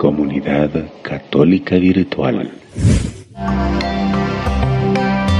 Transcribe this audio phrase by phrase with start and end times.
[0.00, 0.70] Comunidad
[1.02, 2.50] Católica Virtual.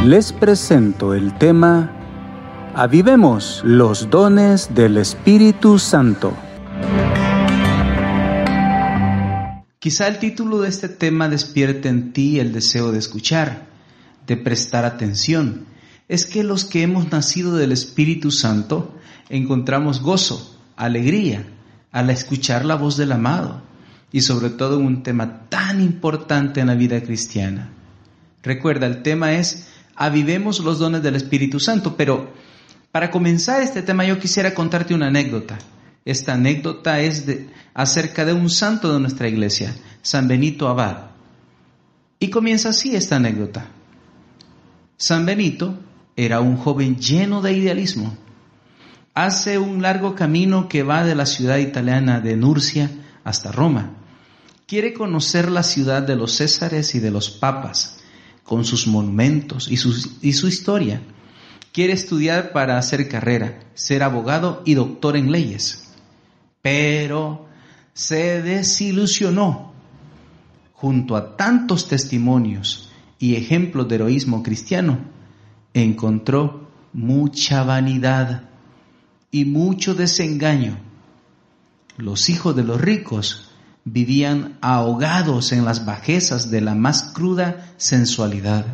[0.05, 1.91] Les presento el tema
[2.75, 6.37] Avivemos los dones del Espíritu Santo.
[9.79, 13.67] Quizá el título de este tema despierte en ti el deseo de escuchar,
[14.27, 15.65] de prestar atención.
[16.07, 18.95] Es que los que hemos nacido del Espíritu Santo
[19.31, 21.47] encontramos gozo, alegría,
[21.93, 23.70] al escuchar la voz del amado
[24.13, 27.71] y sobre todo un tema tan importante en la vida cristiana.
[28.43, 32.33] Recuerda, el tema es avivemos los dones del Espíritu Santo, pero
[32.91, 35.59] para comenzar este tema yo quisiera contarte una anécdota.
[36.05, 41.11] Esta anécdota es de, acerca de un santo de nuestra iglesia, San Benito Abad.
[42.19, 43.67] Y comienza así esta anécdota.
[44.97, 45.79] San Benito
[46.17, 48.17] era un joven lleno de idealismo.
[49.15, 52.91] Hace un largo camino que va de la ciudad italiana de Nurcia
[53.25, 54.00] hasta Roma.
[54.71, 57.99] Quiere conocer la ciudad de los Césares y de los papas,
[58.45, 61.03] con sus monumentos y su, historia.
[61.73, 65.93] Quiere estudiar para hacer carrera, ser abogado y doctor en leyes.
[66.63, 67.49] Pero
[67.95, 69.73] se desilusionó.
[70.75, 75.01] Junto a tantos testimonios y ejemplos de heroísmo cristiano,
[75.75, 78.49] encontró mucha vanidad
[79.33, 80.79] y mucho desengaño.
[81.97, 83.50] Los hijos de los ricos
[83.85, 88.67] vivían ahogados en las bajezas de la más cruda sensualidad.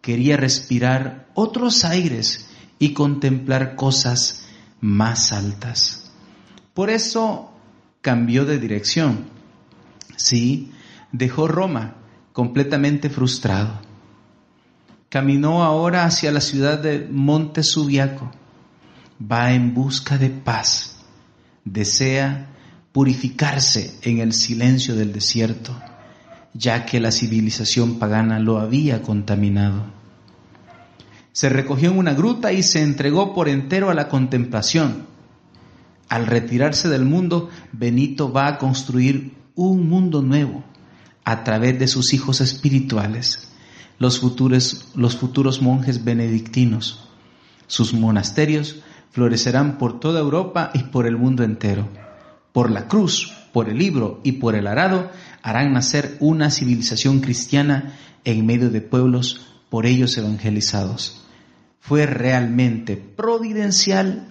[0.00, 4.46] Quería respirar otros aires y contemplar cosas
[4.80, 6.12] más altas.
[6.74, 7.52] Por eso
[8.02, 9.26] cambió de dirección.
[10.16, 10.72] Sí,
[11.12, 11.94] dejó Roma
[12.32, 13.80] completamente frustrado.
[15.08, 18.30] Caminó ahora hacia la ciudad de Monte Subiaco.
[19.20, 20.96] Va en busca de paz.
[21.64, 22.53] Desea
[22.94, 25.76] purificarse en el silencio del desierto,
[26.52, 29.86] ya que la civilización pagana lo había contaminado.
[31.32, 35.08] Se recogió en una gruta y se entregó por entero a la contemplación.
[36.08, 40.62] Al retirarse del mundo, Benito va a construir un mundo nuevo
[41.24, 43.48] a través de sus hijos espirituales,
[43.98, 47.08] los futuros, los futuros monjes benedictinos.
[47.66, 48.76] Sus monasterios
[49.10, 52.03] florecerán por toda Europa y por el mundo entero
[52.54, 55.10] por la cruz, por el libro y por el arado,
[55.42, 61.26] harán nacer una civilización cristiana en medio de pueblos por ellos evangelizados.
[61.80, 64.28] Fue realmente providencial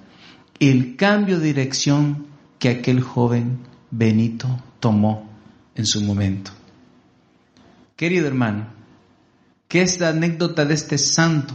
[0.59, 2.27] el cambio de dirección
[2.59, 3.59] que aquel joven
[3.91, 4.47] Benito
[4.79, 5.29] tomó
[5.75, 6.51] en su momento.
[7.97, 8.67] Querido hermano,
[9.67, 11.53] que esta anécdota de este santo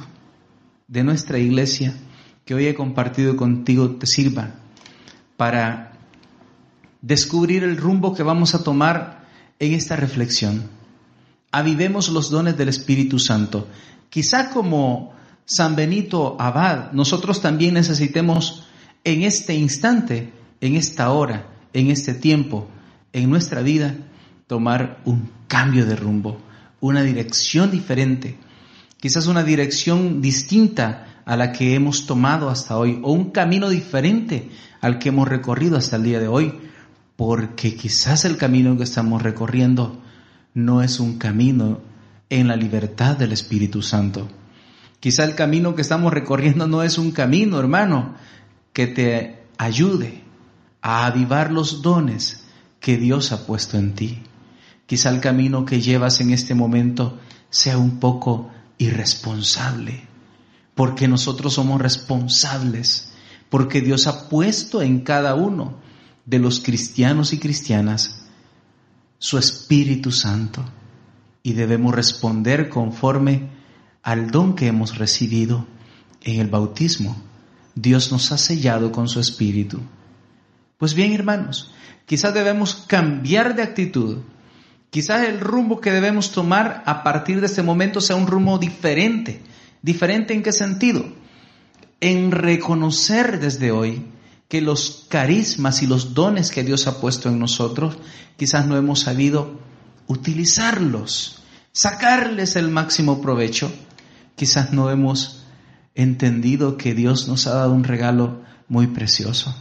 [0.87, 1.95] de nuestra iglesia
[2.45, 4.57] que hoy he compartido contigo te sirva
[5.39, 5.98] para
[7.03, 9.27] descubrir el rumbo que vamos a tomar
[9.59, 10.71] en esta reflexión.
[11.51, 13.69] Avivemos los dones del Espíritu Santo.
[14.11, 15.13] Quizá como
[15.45, 18.67] San Benito Abad, nosotros también necesitemos
[19.05, 22.69] en este instante, en esta hora, en este tiempo,
[23.13, 23.97] en nuestra vida,
[24.47, 26.39] tomar un cambio de rumbo,
[26.81, 28.37] una dirección diferente,
[29.01, 34.51] quizás una dirección distinta a la que hemos tomado hasta hoy, o un camino diferente
[34.81, 36.55] al que hemos recorrido hasta el día de hoy,
[37.19, 40.01] porque quizás el camino que estamos recorriendo
[40.55, 41.81] no es un camino
[42.31, 44.29] en la libertad del Espíritu Santo.
[45.01, 48.15] Quizá el camino que estamos recorriendo no es un camino, hermano,
[48.73, 50.23] que te ayude
[50.81, 52.45] a avivar los dones
[52.79, 54.23] que Dios ha puesto en ti.
[54.87, 57.19] Quizá el camino que llevas en este momento
[57.51, 58.49] sea un poco
[58.79, 60.05] irresponsable,
[60.77, 63.13] porque nosotros somos responsables,
[63.49, 65.88] porque Dios ha puesto en cada uno
[66.29, 68.21] de los cristianos y cristianas
[69.19, 70.63] su Espíritu Santo
[71.43, 73.49] y debemos responder conforme
[74.03, 75.67] al don que hemos recibido
[76.23, 77.17] en el bautismo.
[77.75, 79.81] Dios nos ha sellado con su Espíritu.
[80.77, 81.73] Pues bien, hermanos,
[82.05, 84.19] quizás debemos cambiar de actitud.
[84.91, 89.41] Quizás el rumbo que debemos tomar a partir de este momento sea un rumbo diferente.
[89.81, 91.07] ¿Diferente en qué sentido?
[92.01, 94.05] En reconocer desde hoy
[94.49, 97.99] que los carismas y los dones que Dios ha puesto en nosotros,
[98.37, 99.61] quizás no hemos sabido
[100.07, 101.43] utilizarlos,
[101.73, 103.71] sacarles el máximo provecho.
[104.37, 105.45] Quizás no hemos
[105.95, 109.55] entendido que Dios nos ha dado un regalo muy precioso.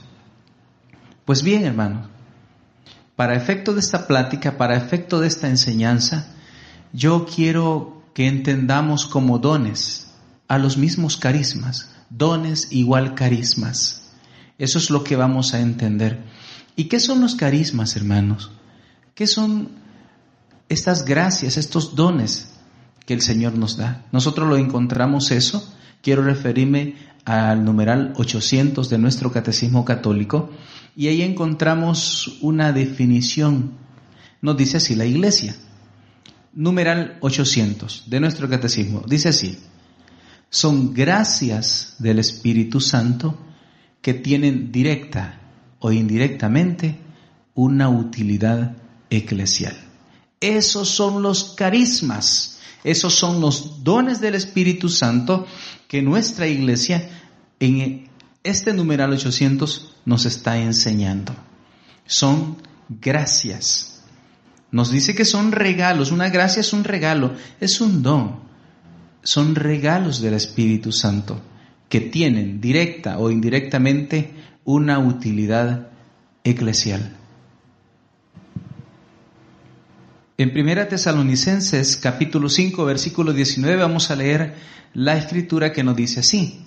[1.26, 2.10] Pues bien, hermano,
[3.18, 6.28] para efecto de esta plática, para efecto de esta enseñanza,
[6.94, 10.14] yo quiero que entendamos como dones
[10.48, 14.07] a los mismos carismas, dones igual carismas.
[14.58, 16.24] Eso es lo que vamos a entender.
[16.76, 18.52] ¿Y qué son los carismas, hermanos?
[19.14, 19.70] ¿Qué son
[20.70, 22.54] estas gracias, estos dones
[23.06, 24.06] que el Señor nos da?
[24.12, 25.74] Nosotros lo encontramos eso.
[26.02, 26.96] Quiero referirme
[27.26, 30.50] al numeral 800 de nuestro Catecismo Católico
[30.96, 33.74] y ahí encontramos una definición.
[34.42, 35.56] Nos dice así la Iglesia.
[36.54, 39.04] Numeral 800 de nuestro Catecismo.
[39.08, 39.60] Dice así.
[40.50, 43.38] Son gracias del Espíritu Santo
[44.08, 45.38] que tienen directa
[45.80, 46.96] o indirectamente
[47.56, 48.78] una utilidad
[49.10, 49.78] eclesial.
[50.40, 55.46] Esos son los carismas, esos son los dones del Espíritu Santo
[55.90, 57.10] que nuestra iglesia
[57.60, 58.08] en
[58.46, 61.36] este numeral 800 nos está enseñando.
[62.06, 62.56] Son
[62.88, 64.04] gracias.
[64.72, 66.14] Nos dice que son regalos.
[66.14, 68.40] Una gracia es un regalo, es un don.
[69.22, 71.42] Son regalos del Espíritu Santo
[71.90, 74.32] que tienen directa o indirectamente
[74.66, 75.88] una utilidad
[76.44, 77.16] eclesial.
[80.38, 84.54] En Primera Tesalonicenses capítulo 5 versículo 19 vamos a leer
[84.94, 86.64] la escritura que nos dice así.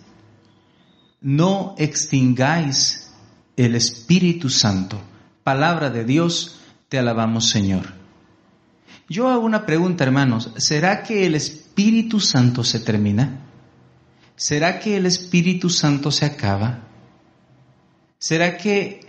[1.21, 3.13] No extingáis
[3.57, 5.01] el Espíritu Santo.
[5.45, 7.93] Palabra de Dios, te alabamos Señor.
[9.09, 10.51] Yo hago una pregunta, hermanos.
[10.57, 13.50] ¿Será que el Espíritu Santo se termina?
[14.41, 16.89] ¿Será que el Espíritu Santo se acaba?
[18.19, 19.01] ¿Será que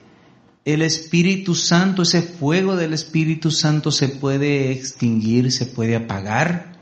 [0.66, 6.74] el Espíritu Santo, ese fuego del Espíritu Santo se puede extinguir, se puede apagar.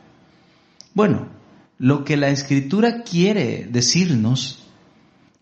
[0.96, 1.30] Bueno,
[1.78, 4.66] lo que la Escritura quiere decirnos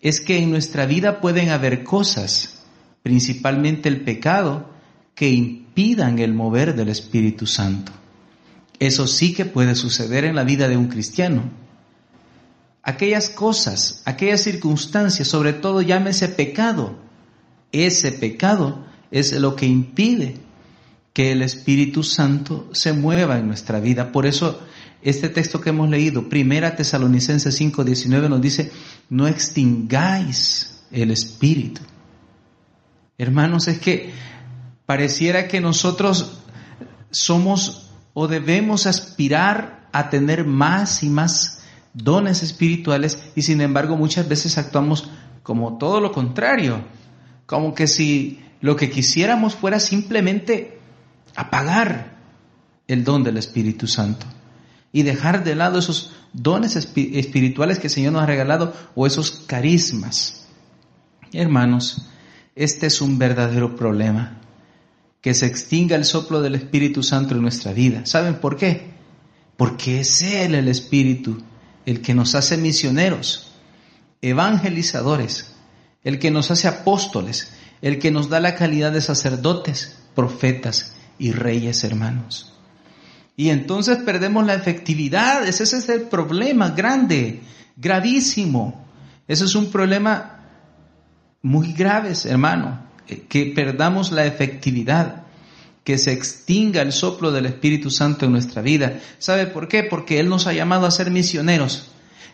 [0.01, 2.65] es que en nuestra vida pueden haber cosas,
[3.03, 4.69] principalmente el pecado,
[5.15, 7.93] que impidan el mover del Espíritu Santo.
[8.79, 11.66] Eso sí que puede suceder en la vida de un cristiano.
[12.87, 16.97] Aquellas cosas, aquellas circunstancias, sobre todo llámese pecado,
[17.73, 20.37] ese pecado es lo que impide
[21.11, 24.13] que el Espíritu Santo se mueva en nuestra vida.
[24.13, 24.61] Por eso
[25.01, 28.71] este texto que hemos leído, Primera Tesalonicenses 5:19 nos dice,
[29.09, 31.81] no extingáis el Espíritu.
[33.17, 34.13] Hermanos, es que
[34.85, 36.39] pareciera que nosotros
[37.11, 41.56] somos o debemos aspirar a tener más y más
[41.97, 45.09] dones espirituales y sin embargo muchas veces actuamos
[45.43, 46.83] como todo lo contrario
[47.45, 50.79] como que si lo que quisiéramos fuera simplemente
[51.35, 52.17] apagar
[52.87, 54.25] el don del Espíritu Santo
[54.91, 59.31] y dejar de lado esos dones espirituales que el Señor nos ha regalado o esos
[59.31, 60.47] carismas.
[61.33, 62.07] Hermanos,
[62.55, 64.39] este es un verdadero problema,
[65.21, 68.05] que se extinga el soplo del Espíritu Santo en nuestra vida.
[68.05, 68.91] ¿Saben por qué?
[69.57, 71.37] Porque es Él el Espíritu
[71.87, 73.53] el que nos hace misioneros,
[74.21, 75.55] evangelizadores,
[76.03, 81.31] el que nos hace apóstoles, el que nos da la calidad de sacerdotes, profetas y
[81.31, 82.53] reyes hermanos.
[83.37, 87.39] Y entonces perdemos la efectividad, ese es el problema grande,
[87.77, 88.85] gravísimo.
[89.25, 90.41] Ese es un problema
[91.41, 95.23] muy grave, hermano, eh, que perdamos la efectividad,
[95.87, 98.99] que se extinga el soplo del Espíritu Santo en nuestra vida.
[99.19, 99.83] ¿Sabe por qué?
[99.83, 101.91] Porque Él nos ha llamado a ser misioneros.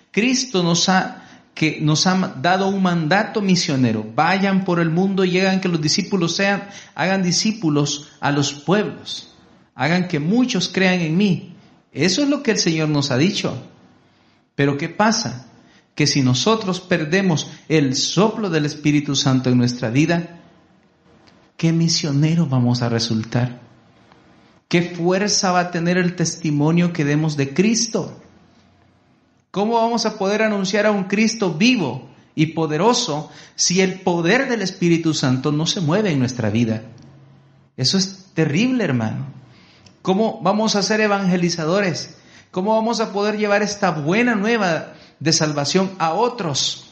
[0.10, 4.12] Cristo nos ha que nos ha dado un mandato misionero.
[4.16, 9.36] Vayan por el mundo y hagan que los discípulos sean, hagan discípulos a los pueblos.
[9.76, 11.56] Hagan que muchos crean en mí.
[11.92, 13.56] Eso es lo que el Señor nos ha dicho.
[14.56, 15.46] Pero ¿qué pasa?
[15.94, 20.40] Que si nosotros perdemos el soplo del Espíritu Santo en nuestra vida,
[21.64, 23.62] ¿qué misionero vamos a resultar?
[24.68, 28.22] ¿Qué fuerza va a tener el testimonio que demos de Cristo?
[29.50, 34.62] ¿Cómo vamos a poder anunciar a un Cristo vivo y poderoso si el poder del
[34.62, 36.84] Espíritu Santo no se mueve en nuestra vida?
[37.78, 39.28] Eso es terrible, hermano.
[40.02, 42.18] ¿Cómo vamos a ser evangelizadores?
[42.52, 46.92] ¿Cómo vamos a poder llevar esta buena nueva de salvación a otros?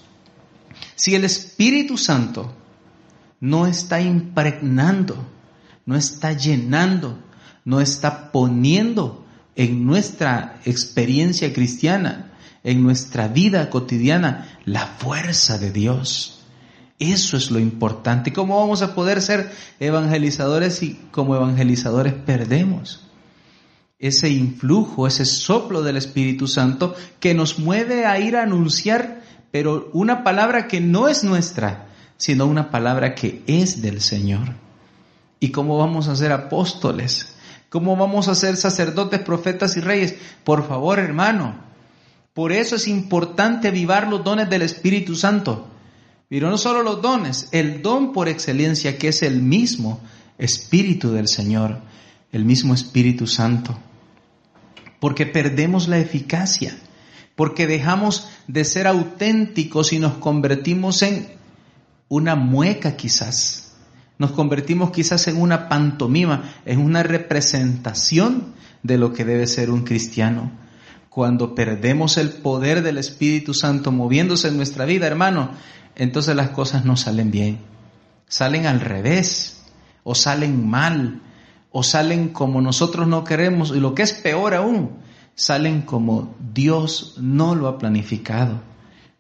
[0.95, 2.53] Si el Espíritu Santo
[3.41, 5.17] no está impregnando,
[5.85, 7.19] no está llenando,
[7.65, 9.25] no está poniendo
[9.57, 12.31] en nuestra experiencia cristiana
[12.63, 16.43] en nuestra vida cotidiana la fuerza de Dios.
[16.99, 18.31] Eso es lo importante.
[18.31, 23.07] ¿Cómo vamos a poder ser evangelizadores si como evangelizadores perdemos?
[23.97, 29.21] Ese influjo, ese soplo del Espíritu Santo que nos mueve a ir a anunciar,
[29.51, 31.87] pero una palabra que no es nuestra,
[32.21, 34.53] sino una palabra que es del Señor.
[35.39, 37.29] ¿Y cómo vamos a ser apóstoles?
[37.69, 40.13] ¿Cómo vamos a ser sacerdotes, profetas y reyes?
[40.43, 41.55] Por favor, hermano,
[42.35, 45.67] por eso es importante avivar los dones del Espíritu Santo.
[46.29, 49.99] Pero no solo los dones, el don por excelencia que es el mismo,
[50.37, 51.81] Espíritu del Señor,
[52.31, 53.79] el mismo Espíritu Santo.
[54.99, 56.77] Porque perdemos la eficacia,
[57.35, 61.40] porque dejamos de ser auténticos y nos convertimos en
[62.11, 63.71] una mueca quizás.
[64.17, 68.47] Nos convertimos quizás en una pantomima, en una representación
[68.83, 70.51] de lo que debe ser un cristiano.
[71.09, 75.51] Cuando perdemos el poder del Espíritu Santo moviéndose en nuestra vida, hermano,
[75.95, 77.59] entonces las cosas no salen bien.
[78.27, 79.61] Salen al revés,
[80.03, 81.21] o salen mal,
[81.71, 84.97] o salen como nosotros no queremos, y lo que es peor aún,
[85.33, 88.59] salen como Dios no lo ha planificado.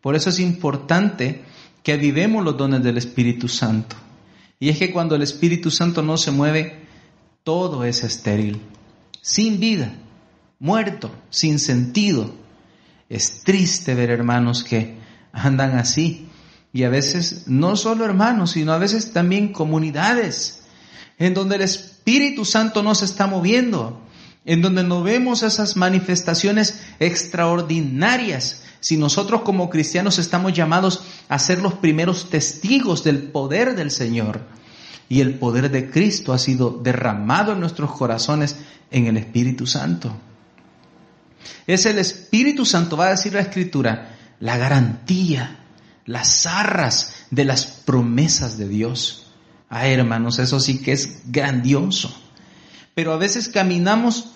[0.01, 1.45] Por eso es importante
[1.83, 3.95] que vivemos los dones del Espíritu Santo.
[4.59, 6.85] Y es que cuando el Espíritu Santo no se mueve,
[7.43, 8.61] todo es estéril,
[9.21, 9.93] sin vida,
[10.59, 12.33] muerto, sin sentido.
[13.09, 14.97] Es triste ver hermanos que
[15.33, 16.27] andan así.
[16.73, 20.61] Y a veces no solo hermanos, sino a veces también comunidades,
[21.17, 24.01] en donde el Espíritu Santo no se está moviendo,
[24.45, 28.63] en donde no vemos esas manifestaciones extraordinarias.
[28.81, 34.41] Si nosotros como cristianos estamos llamados a ser los primeros testigos del poder del Señor,
[35.11, 38.55] y el poder de Cristo ha sido derramado en nuestros corazones
[38.91, 40.15] en el Espíritu Santo.
[41.67, 45.65] Es el Espíritu Santo, va a decir la Escritura, la garantía,
[46.05, 49.33] las arras de las promesas de Dios.
[49.69, 52.15] Ah, hermanos, eso sí que es grandioso.
[52.95, 54.30] Pero a veces caminamos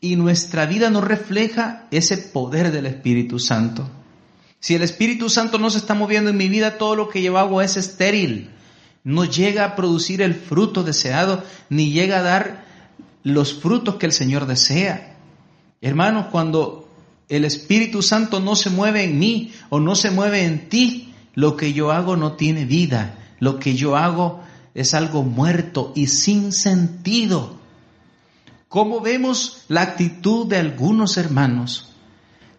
[0.00, 3.88] y nuestra vida no refleja ese poder del Espíritu Santo.
[4.60, 7.38] Si el Espíritu Santo no se está moviendo en mi vida, todo lo que yo
[7.38, 8.50] hago es estéril.
[9.04, 12.64] No llega a producir el fruto deseado, ni llega a dar
[13.22, 15.16] los frutos que el Señor desea.
[15.80, 16.88] Hermanos, cuando
[17.28, 21.56] el Espíritu Santo no se mueve en mí o no se mueve en ti, lo
[21.56, 23.16] que yo hago no tiene vida.
[23.38, 24.42] Lo que yo hago
[24.74, 27.57] es algo muerto y sin sentido.
[28.68, 31.94] ¿Cómo vemos la actitud de algunos hermanos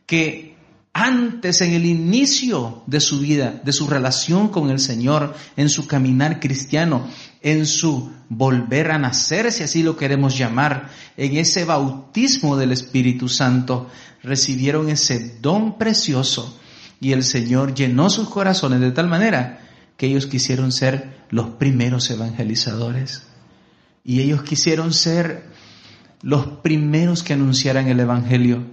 [0.07, 0.57] que
[0.91, 5.85] antes, en el inicio de su vida, de su relación con el Señor, en su
[5.85, 7.07] caminar cristiano,
[7.41, 13.29] en su volver a nacer, si así lo queremos llamar, en ese bautismo del Espíritu
[13.29, 13.87] Santo,
[14.23, 16.59] recibieron ese don precioso
[16.99, 19.61] y el Señor llenó sus corazones de tal manera
[19.95, 23.23] que ellos quisieron ser los primeros evangelizadores.
[24.03, 25.43] Y ellos quisieron ser
[26.21, 28.63] los primeros que anunciaran el Evangelio.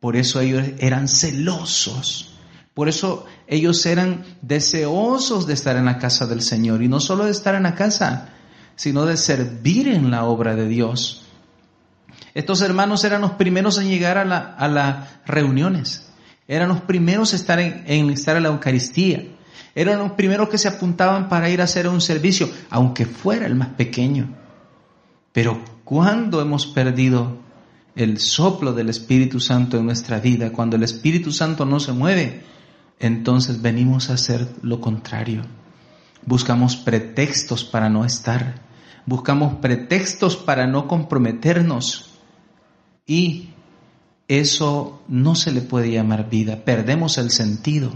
[0.00, 2.34] Por eso ellos eran celosos.
[2.74, 6.82] Por eso ellos eran deseosos de estar en la casa del Señor.
[6.82, 8.30] Y no solo de estar en la casa,
[8.76, 11.22] sino de servir en la obra de Dios.
[12.34, 16.10] Estos hermanos eran los primeros en llegar a, las reuniones.
[16.48, 19.24] Eran los primeros en estar en, en estar en la Eucaristía.
[19.76, 23.54] Eran los primeros que se apuntaban para ir a hacer un servicio, aunque fuera el
[23.54, 24.43] más pequeño.
[25.34, 27.38] Pero cuando hemos perdido
[27.96, 32.44] el soplo del Espíritu Santo en nuestra vida, cuando el Espíritu Santo no se mueve,
[33.00, 35.42] entonces venimos a hacer lo contrario.
[36.24, 38.62] Buscamos pretextos para no estar,
[39.06, 42.12] buscamos pretextos para no comprometernos
[43.04, 43.48] y
[44.28, 46.64] eso no se le puede llamar vida.
[46.64, 47.90] Perdemos el sentido,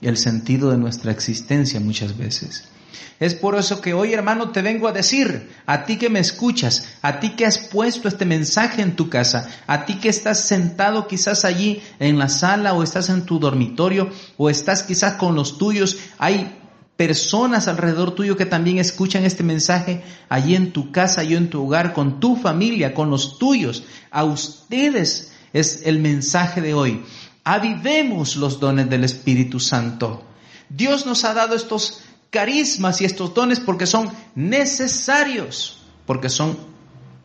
[0.00, 2.71] el sentido de nuestra existencia muchas veces.
[3.20, 6.86] Es por eso que hoy, hermano, te vengo a decir, a ti que me escuchas,
[7.02, 11.06] a ti que has puesto este mensaje en tu casa, a ti que estás sentado
[11.06, 15.58] quizás allí en la sala o estás en tu dormitorio o estás quizás con los
[15.58, 16.58] tuyos, hay
[16.96, 21.64] personas alrededor tuyo que también escuchan este mensaje allí en tu casa, y en tu
[21.64, 23.84] hogar, con tu familia, con los tuyos.
[24.10, 27.02] A ustedes es el mensaje de hoy.
[27.44, 30.22] Avivemos los dones del Espíritu Santo.
[30.68, 36.58] Dios nos ha dado estos carismas y estos dones porque son necesarios, porque son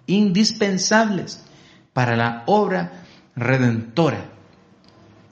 [0.06, 1.42] indispensables
[1.94, 4.30] para la obra redentora.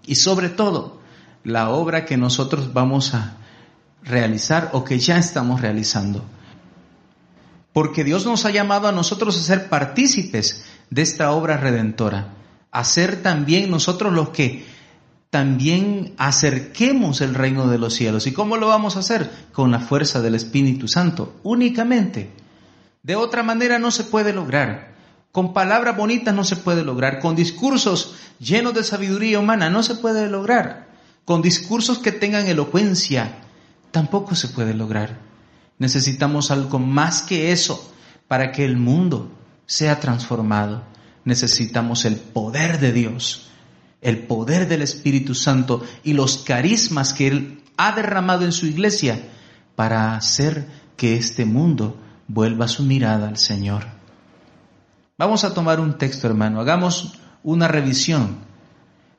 [0.08, 1.00] Y sobre todo,
[1.44, 3.36] la obra que nosotros vamos a
[4.02, 6.24] realizar o que ya estamos realizando.
[7.74, 12.30] Porque Dios nos ha llamado a nosotros a ser partícipes de esta obra redentora,
[12.72, 14.66] a ser también nosotros los que
[15.30, 18.28] también acerquemos el reino de los cielos.
[18.28, 19.30] ¿Y cómo lo vamos a hacer?
[19.52, 22.32] Con la fuerza del Espíritu Santo, únicamente.
[23.04, 24.96] De otra manera no se puede lograr.
[25.32, 27.20] Con palabras bonitas no se puede lograr.
[27.20, 30.88] Con discursos llenos de sabiduría humana no se puede lograr.
[31.26, 33.40] Con discursos que tengan elocuencia
[33.92, 35.20] tampoco se puede lograr.
[35.78, 37.92] Necesitamos algo más que eso
[38.28, 39.30] para que el mundo
[39.66, 40.84] sea transformado.
[41.26, 43.50] Necesitamos el poder de Dios
[44.02, 49.20] el poder del Espíritu Santo y los carismas que Él ha derramado en su iglesia
[49.76, 51.98] para hacer que este mundo
[52.28, 53.86] vuelva su mirada al Señor.
[55.18, 56.60] Vamos a tomar un texto, hermano.
[56.60, 58.38] Hagamos una revisión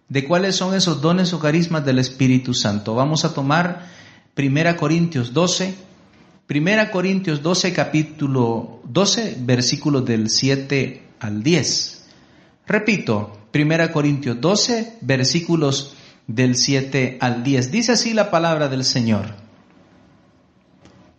[0.09, 2.95] de cuáles son esos dones o carismas del Espíritu Santo.
[2.95, 3.87] Vamos a tomar
[4.37, 5.75] 1 Corintios 12,
[6.49, 12.04] 1 Corintios 12, capítulo 12, versículos del 7 al 10.
[12.66, 15.96] Repito, 1 Corintios 12, versículos
[16.26, 17.70] del 7 al 10.
[17.70, 19.34] Dice así la palabra del Señor.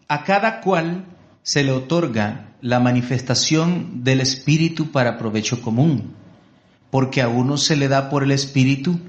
[0.08, 1.06] A cada cual
[1.42, 6.14] se le otorga la manifestación del Espíritu para provecho común,
[6.92, 9.00] porque a uno se le da por el Espíritu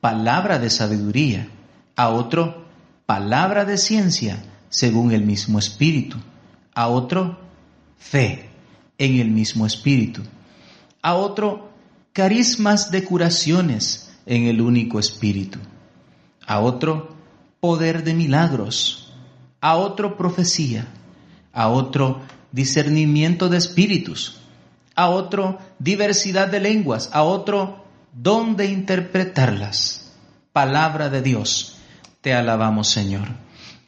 [0.00, 1.48] palabra de sabiduría,
[1.96, 2.64] a otro
[3.06, 6.16] palabra de ciencia según el mismo Espíritu,
[6.74, 7.38] a otro
[7.98, 8.50] fe
[8.98, 10.22] en el mismo Espíritu,
[11.02, 11.65] a otro
[12.16, 15.58] carismas de curaciones en el único Espíritu,
[16.46, 17.14] a otro
[17.60, 19.12] poder de milagros,
[19.60, 20.86] a otro profecía,
[21.52, 24.40] a otro discernimiento de espíritus,
[24.94, 30.10] a otro diversidad de lenguas, a otro don de interpretarlas.
[30.54, 31.76] Palabra de Dios,
[32.22, 33.28] te alabamos Señor.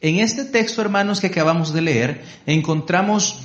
[0.01, 3.39] En este texto, hermanos, que acabamos de leer, encontramos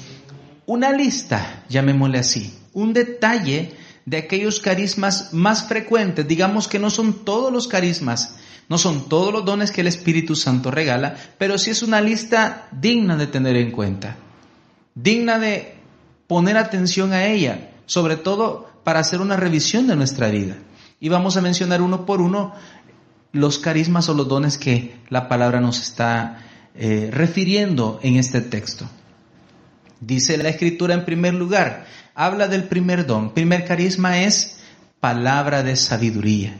[0.66, 6.26] una lista, llamémosle así, un detalle de aquellos carismas más frecuentes.
[6.26, 8.36] Digamos que no son todos los carismas,
[8.68, 12.68] no son todos los dones que el Espíritu Santo regala, pero sí es una lista
[12.72, 14.16] digna de tener en cuenta,
[14.94, 15.74] digna de
[16.26, 20.56] poner atención a ella, sobre todo para hacer una revisión de nuestra vida.
[21.00, 22.54] Y vamos a mencionar uno por uno
[23.32, 26.38] los carismas o los dones que la palabra nos está
[26.74, 28.88] eh, refiriendo en este texto.
[30.00, 33.34] Dice la escritura en primer lugar, habla del primer don.
[33.34, 34.58] Primer carisma es
[35.00, 36.56] palabra de sabiduría.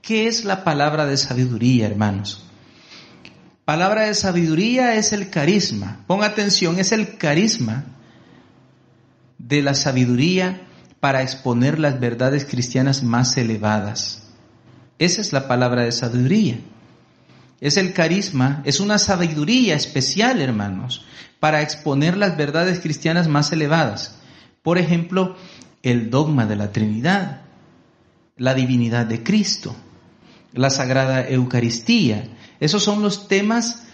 [0.00, 2.44] ¿Qué es la palabra de sabiduría, hermanos?
[3.64, 6.04] Palabra de sabiduría es el carisma.
[6.06, 7.84] Ponga atención, es el carisma
[9.38, 10.62] de la sabiduría
[11.00, 14.22] para exponer las verdades cristianas más elevadas.
[14.98, 16.58] Esa es la palabra de sabiduría.
[17.60, 21.04] Es el carisma, es una sabiduría especial, hermanos,
[21.38, 24.21] para exponer las verdades cristianas más elevadas.
[24.62, 25.36] Por ejemplo,
[25.82, 27.42] el dogma de la Trinidad,
[28.36, 29.74] la divinidad de Cristo,
[30.52, 32.28] la Sagrada Eucaristía.
[32.60, 33.84] Esos son los temas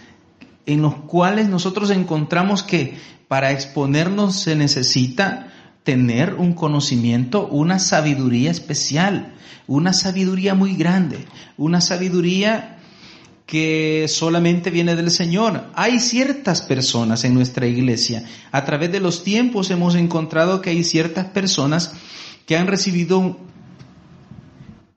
[0.65, 5.51] en los cuales nosotros encontramos que para exponernos se necesita
[5.83, 9.33] tener un conocimiento, una sabiduría especial,
[9.67, 11.25] una sabiduría muy grande,
[11.57, 12.78] una sabiduría
[13.49, 15.63] que solamente viene del Señor.
[15.73, 18.23] Hay ciertas personas en nuestra iglesia.
[18.51, 21.93] A través de los tiempos hemos encontrado que hay ciertas personas
[22.45, 23.37] que han recibido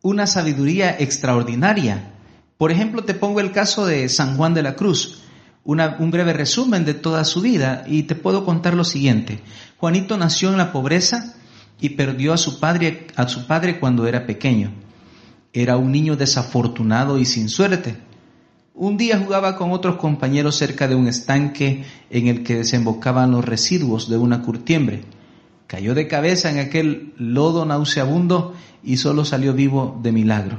[0.02, 2.12] una sabiduría extraordinaria.
[2.58, 5.22] Por ejemplo, te pongo el caso de San Juan de la Cruz,
[5.64, 9.40] un breve resumen de toda su vida y te puedo contar lo siguiente.
[9.78, 11.36] Juanito nació en la pobreza
[11.80, 14.74] y perdió a su padre, a su padre cuando era pequeño.
[15.54, 18.11] Era un niño desafortunado y sin suerte
[18.74, 23.44] un día jugaba con otros compañeros cerca de un estanque en el que desembocaban los
[23.44, 25.04] residuos de una curtiembre.
[25.66, 30.58] Cayó de cabeza en aquel lodo nauseabundo y solo salió vivo de milagro.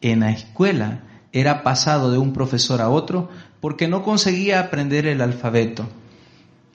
[0.00, 3.28] En la escuela era pasado de un profesor a otro
[3.60, 5.88] porque no conseguía aprender el alfabeto.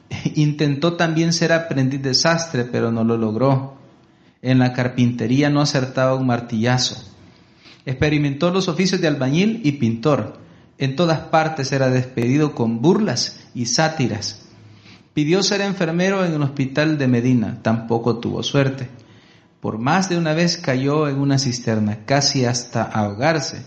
[0.36, 3.76] Intentó también ser aprendiz de sastre, pero no lo logró.
[4.42, 7.15] En la carpintería no acertaba un martillazo.
[7.86, 10.40] Experimentó los oficios de albañil y pintor.
[10.78, 14.46] En todas partes era despedido con burlas y sátiras.
[15.14, 17.60] Pidió ser enfermero en un hospital de Medina.
[17.62, 18.90] Tampoco tuvo suerte.
[19.62, 23.64] Por más de una vez cayó en una cisterna, casi hasta ahogarse.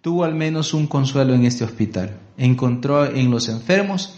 [0.00, 2.18] Tuvo al menos un consuelo en este hospital.
[2.36, 4.16] Encontró en los enfermos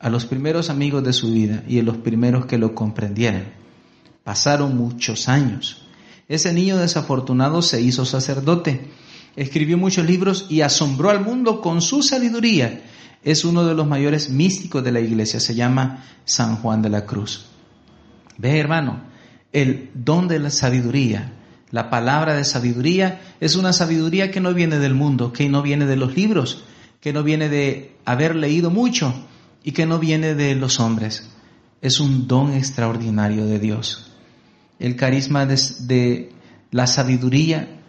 [0.00, 3.52] a los primeros amigos de su vida y en los primeros que lo comprendieran.
[4.24, 5.83] Pasaron muchos años.
[6.28, 8.88] Ese niño desafortunado se hizo sacerdote,
[9.36, 12.82] escribió muchos libros y asombró al mundo con su sabiduría.
[13.22, 17.04] Es uno de los mayores místicos de la iglesia, se llama San Juan de la
[17.04, 17.46] Cruz.
[18.38, 19.02] Ve hermano,
[19.52, 21.32] el don de la sabiduría,
[21.70, 25.86] la palabra de sabiduría es una sabiduría que no viene del mundo, que no viene
[25.86, 26.64] de los libros,
[27.00, 29.14] que no viene de haber leído mucho
[29.62, 31.28] y que no viene de los hombres.
[31.82, 34.13] Es un don extraordinario de Dios
[34.78, 36.32] el carisma de,
[36.70, 37.80] la sabiduría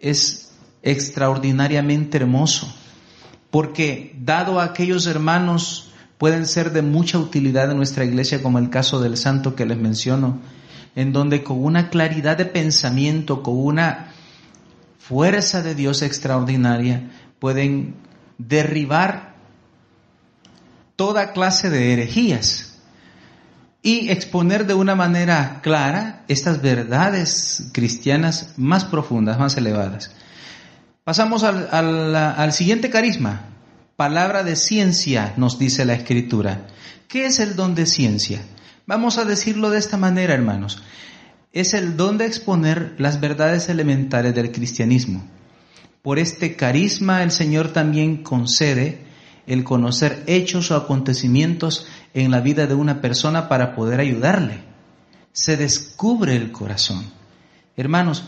[0.00, 2.72] es extraordinariamente hermoso,
[3.50, 8.70] porque dado a aquellos hermanos pueden ser de mucha utilidad en nuestra iglesia, como el
[8.70, 10.40] caso del santo que les menciono,
[10.96, 14.12] en donde con una claridad de pensamiento, con una
[14.98, 17.94] fuerza de Dios extraordinaria, pueden
[18.38, 19.34] derribar
[20.96, 22.73] toda clase de herejías
[23.84, 30.10] y exponer de una manera clara estas verdades cristianas más profundas, más elevadas.
[31.04, 33.42] Pasamos al, al, siguiente carisma,
[33.94, 36.66] palabra de ciencia, nos dice la escritura.
[37.08, 38.40] ¿Qué es el don de ciencia?
[38.86, 40.82] Vamos a decirlo de esta manera, hermanos.
[41.52, 45.22] Es el don de exponer las verdades elementales del cristianismo.
[46.00, 49.04] Por este carisma el Señor también concede
[49.46, 54.60] el conocer hechos o acontecimientos en la vida de una persona para poder ayudarle.
[55.32, 57.04] Se descubre el corazón.
[57.76, 58.24] Hermanos,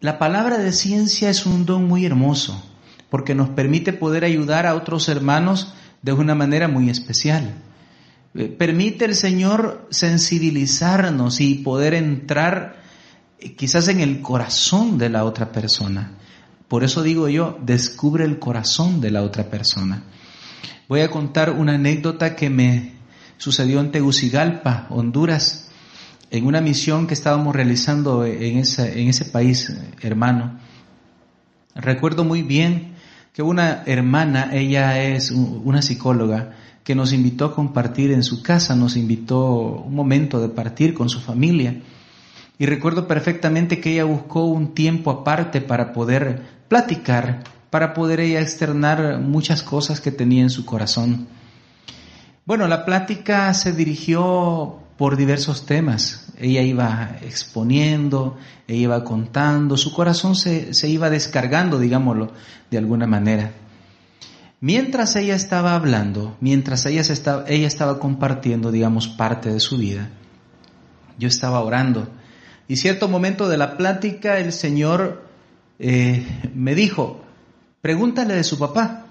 [0.00, 2.62] la palabra de ciencia es un don muy hermoso
[3.14, 5.72] porque nos permite poder ayudar a otros hermanos
[6.02, 7.54] de una manera muy especial.
[8.34, 12.82] Eh, permite el Señor sensibilizarnos y poder entrar
[13.38, 16.10] eh, quizás en el corazón de la otra persona.
[16.74, 20.02] Por eso digo yo, descubre el corazón de la otra persona.
[20.88, 22.94] Voy a contar una anécdota que me
[23.36, 25.70] sucedió en Tegucigalpa, Honduras,
[26.32, 30.58] en una misión que estábamos realizando en ese, en ese país, hermano.
[31.76, 32.94] Recuerdo muy bien
[33.32, 38.74] que una hermana, ella es una psicóloga, que nos invitó a compartir en su casa,
[38.74, 41.82] nos invitó un momento de partir con su familia.
[42.58, 48.40] Y recuerdo perfectamente que ella buscó un tiempo aparte para poder platicar, para poder ella
[48.40, 51.26] externar muchas cosas que tenía en su corazón.
[52.46, 56.32] Bueno, la plática se dirigió por diversos temas.
[56.38, 58.36] Ella iba exponiendo,
[58.68, 62.32] ella iba contando, su corazón se, se iba descargando, digámoslo,
[62.70, 63.52] de alguna manera.
[64.60, 70.10] Mientras ella estaba hablando, mientras ella, estaba, ella estaba compartiendo, digamos, parte de su vida,
[71.18, 72.08] yo estaba orando
[72.66, 75.23] y cierto momento de la plática el Señor
[75.78, 77.22] eh, me dijo,
[77.80, 79.06] pregúntale de su papá,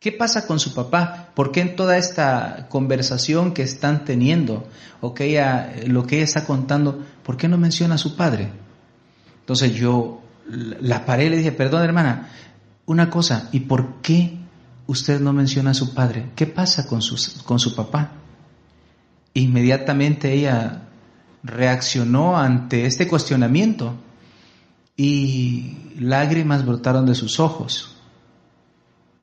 [0.00, 1.30] ¿qué pasa con su papá?
[1.34, 4.68] ¿Por qué en toda esta conversación que están teniendo
[5.00, 8.50] o que ella, lo que ella está contando, ¿por qué no menciona a su padre?
[9.40, 12.30] Entonces yo la paré y le dije, perdón hermana,
[12.86, 14.38] una cosa, ¿y por qué
[14.86, 16.30] usted no menciona a su padre?
[16.34, 17.00] ¿Qué pasa con,
[17.44, 18.12] con su papá?
[19.34, 20.82] Inmediatamente ella
[21.42, 23.94] reaccionó ante este cuestionamiento
[24.98, 27.96] y lágrimas brotaron de sus ojos.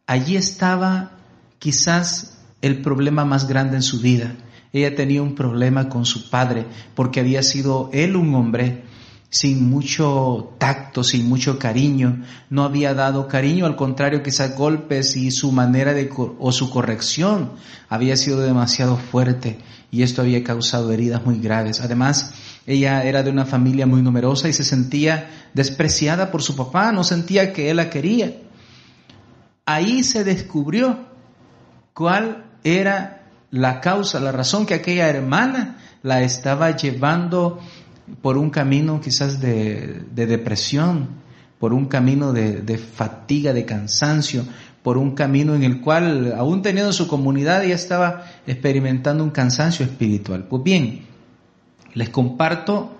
[0.07, 1.11] Allí estaba
[1.59, 4.35] quizás el problema más grande en su vida.
[4.71, 8.85] Ella tenía un problema con su padre porque había sido él un hombre
[9.29, 15.31] sin mucho tacto, sin mucho cariño, no había dado cariño, al contrario quizás golpes y
[15.31, 16.09] su manera de
[16.39, 17.51] o su corrección
[17.89, 19.57] había sido demasiado fuerte
[19.91, 21.81] y esto había causado heridas muy graves.
[21.81, 22.33] Además,
[22.65, 27.03] ella era de una familia muy numerosa y se sentía despreciada por su papá, no
[27.03, 28.35] sentía que él la quería.
[29.65, 30.99] Ahí se descubrió
[31.93, 37.59] cuál era la causa, la razón que aquella hermana la estaba llevando
[38.21, 41.09] por un camino quizás de, depresión,
[41.59, 44.45] por un camino de, de, fatiga, de cansancio,
[44.83, 49.85] por un camino en el cual, aún teniendo su comunidad, ya estaba experimentando un cansancio
[49.85, 50.43] espiritual.
[50.47, 51.05] Pues bien,
[51.95, 52.95] les comparto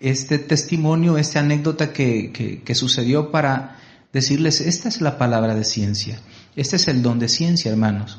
[0.00, 3.78] este testimonio, esta anécdota que, que, sucedió para
[4.12, 6.18] decirles, esta es la palabra de ciencia,
[6.56, 8.18] este es el don de ciencia, hermanos.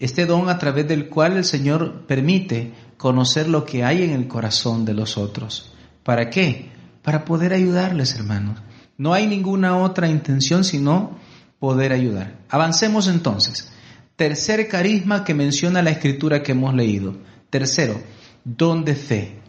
[0.00, 2.72] Este don a través del cual el Señor permite
[3.02, 5.72] conocer lo que hay en el corazón de los otros.
[6.04, 6.70] ¿Para qué?
[7.02, 8.60] Para poder ayudarles, hermanos.
[8.96, 11.18] No hay ninguna otra intención sino
[11.58, 12.38] poder ayudar.
[12.48, 13.72] Avancemos entonces.
[14.14, 17.16] Tercer carisma que menciona la escritura que hemos leído.
[17.50, 18.00] Tercero,
[18.44, 19.40] don de fe.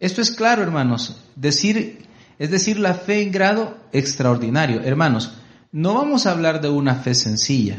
[0.00, 1.24] Esto es claro, hermanos.
[1.36, 2.04] Decir,
[2.40, 4.80] es decir, la fe en grado extraordinario.
[4.82, 5.34] Hermanos,
[5.70, 7.78] no vamos a hablar de una fe sencilla.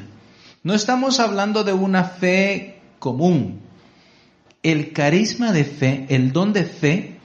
[0.63, 3.67] No estamos hablando de una fe común.
[4.61, 7.19] El carisma de fe, el don de fe,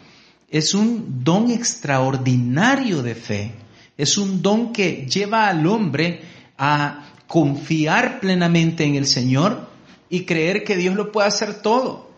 [0.51, 3.53] es un don extraordinario de fe.
[3.97, 6.21] Es un don que lleva al hombre
[6.57, 9.69] a confiar plenamente en el Señor
[10.09, 12.11] y creer que Dios lo puede hacer todo.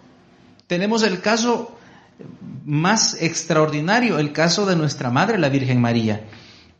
[0.66, 1.79] Tenemos el caso
[2.64, 6.24] más extraordinario, el caso de nuestra Madre, la Virgen María.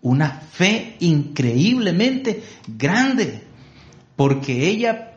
[0.03, 3.45] Una fe increíblemente grande,
[4.17, 5.15] porque ella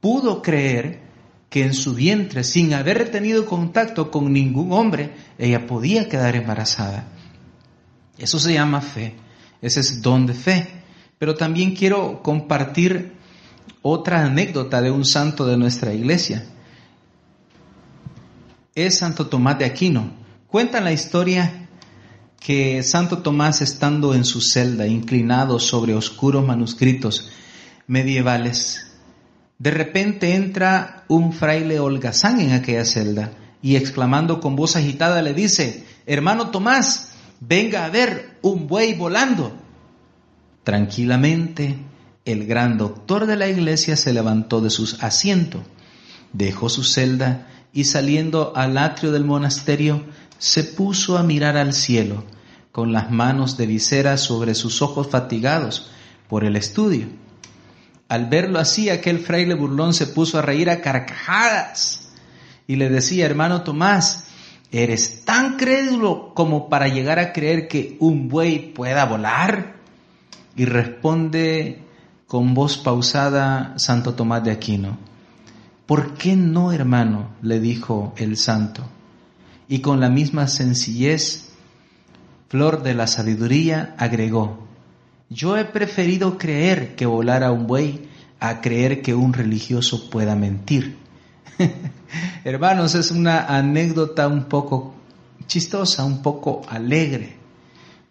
[0.00, 1.05] pudo creer
[1.48, 7.08] que en su vientre, sin haber tenido contacto con ningún hombre, ella podía quedar embarazada.
[8.18, 9.14] Eso se llama fe,
[9.62, 10.66] ese es don de fe.
[11.18, 13.12] Pero también quiero compartir
[13.82, 16.44] otra anécdota de un santo de nuestra iglesia
[18.76, 20.10] es Santo Tomás de Aquino.
[20.48, 21.66] Cuentan la historia
[22.38, 27.30] que Santo Tomás estando en su celda, inclinado sobre oscuros manuscritos
[27.86, 28.95] medievales,
[29.58, 33.32] de repente entra un fraile holgazán en aquella celda.
[33.62, 39.56] y exclamando con voz agitada le dice, hermano Tomás, venga a ver un buey volando.
[40.62, 41.76] Tranquilamente,
[42.24, 45.64] el gran doctor de la iglesia se levantó de su asiento,
[46.32, 50.04] dejó su celda y saliendo al atrio del monasterio,
[50.38, 52.24] se puso a mirar al cielo,
[52.72, 55.90] con las manos de visera sobre sus ojos fatigados
[56.28, 57.08] por el estudio.
[58.08, 62.08] Al verlo así, aquel fraile burlón se puso a reír a carcajadas
[62.66, 64.24] y le decía, hermano Tomás,
[64.70, 69.76] ¿eres tan crédulo como para llegar a creer que un buey pueda volar?
[70.56, 71.82] Y responde
[72.26, 74.98] con voz pausada Santo Tomás de Aquino,
[75.86, 77.30] ¿por qué no, hermano?
[77.42, 78.82] le dijo el santo.
[79.68, 81.52] Y con la misma sencillez,
[82.48, 84.65] flor de la sabiduría, agregó,
[85.28, 88.08] yo he preferido creer que volara un buey
[88.38, 90.96] a creer que un religioso pueda mentir.
[92.44, 94.94] Hermanos, es una anécdota un poco
[95.46, 97.36] chistosa, un poco alegre,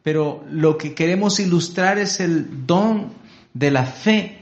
[0.03, 3.13] pero lo que queremos ilustrar es el don
[3.53, 4.39] de la fe,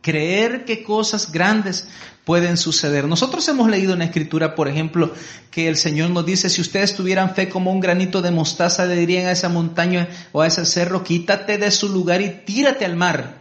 [0.00, 1.88] creer que cosas grandes
[2.24, 3.06] pueden suceder.
[3.06, 5.12] Nosotros hemos leído en la escritura, por ejemplo,
[5.50, 8.96] que el Señor nos dice, si ustedes tuvieran fe como un granito de mostaza, le
[8.96, 12.96] dirían a esa montaña o a ese cerro, quítate de su lugar y tírate al
[12.96, 13.40] mar.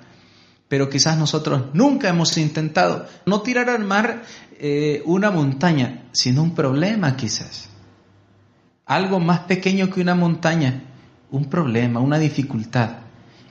[0.68, 4.24] Pero quizás nosotros nunca hemos intentado no tirar al mar
[4.58, 7.70] eh, una montaña, sino un problema quizás.
[8.86, 10.84] Algo más pequeño que una montaña,
[11.30, 12.98] un problema, una dificultad.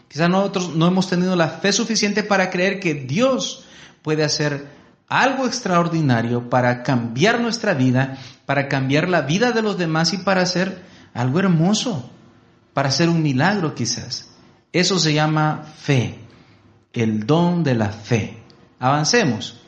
[0.09, 3.65] Quizás nosotros no hemos tenido la fe suficiente para creer que Dios
[4.03, 4.80] puede hacer
[5.11, 10.43] algo extraordinario para cambiar nuestra vida, para cambiar la vida de los demás y para
[10.43, 12.09] hacer algo hermoso,
[12.73, 14.31] para hacer un milagro quizás.
[14.73, 16.17] Eso se llama fe,
[16.93, 18.39] el don de la fe.
[18.79, 19.61] Avancemos.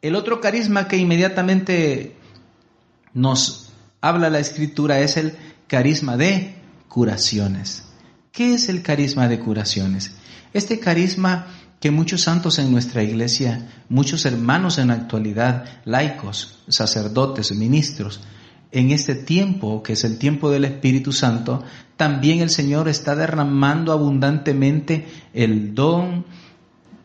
[0.00, 2.16] El otro carisma que inmediatamente
[3.12, 5.36] nos habla la escritura es el
[5.66, 6.54] carisma de
[6.86, 7.82] curaciones.
[8.30, 10.12] ¿Qué es el carisma de curaciones?
[10.52, 11.48] Este carisma
[11.80, 18.20] que muchos santos en nuestra iglesia, muchos hermanos en la actualidad, laicos, sacerdotes, ministros,
[18.70, 21.62] en este tiempo, que es el tiempo del Espíritu Santo,
[21.96, 26.26] también el Señor está derramando abundantemente el don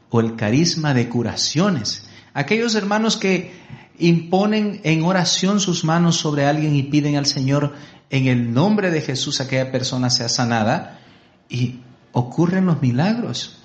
[0.10, 2.08] o el carisma de curaciones.
[2.34, 3.54] Aquellos hermanos que
[4.00, 7.74] imponen en oración sus manos sobre alguien y piden al Señor
[8.10, 11.00] en el nombre de Jesús aquella persona sea sanada
[11.48, 11.80] y
[12.12, 13.63] ocurren los milagros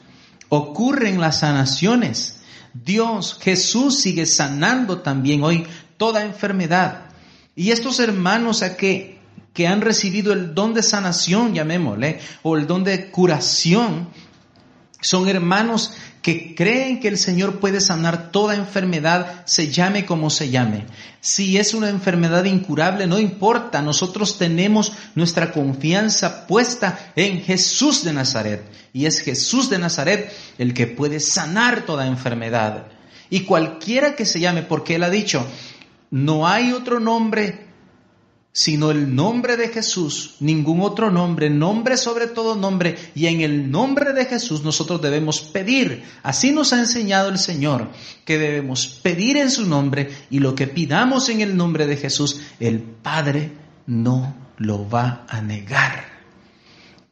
[0.49, 2.41] ocurren las sanaciones.
[2.73, 7.07] Dios, Jesús sigue sanando también hoy toda enfermedad.
[7.57, 9.19] Y estos hermanos a que,
[9.53, 14.09] que han recibido el don de sanación, llamémosle, o el don de curación,
[15.01, 20.51] son hermanos que creen que el Señor puede sanar toda enfermedad, se llame como se
[20.51, 20.87] llame.
[21.21, 28.13] Si es una enfermedad incurable, no importa, nosotros tenemos nuestra confianza puesta en Jesús de
[28.13, 28.65] Nazaret.
[28.93, 32.87] Y es Jesús de Nazaret el que puede sanar toda enfermedad.
[33.31, 35.47] Y cualquiera que se llame, porque Él ha dicho,
[36.11, 37.68] no hay otro nombre
[38.59, 43.71] sino el nombre de Jesús, ningún otro nombre, nombre sobre todo nombre, y en el
[43.71, 46.03] nombre de Jesús nosotros debemos pedir.
[46.25, 47.89] Así nos ha enseñado el Señor,
[48.25, 52.41] que debemos pedir en su nombre, y lo que pidamos en el nombre de Jesús,
[52.59, 53.53] el Padre
[53.87, 56.07] no lo va a negar.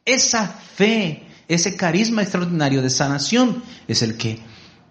[0.03, 4.39] Esa fe, ese carisma extraordinario de sanación es el que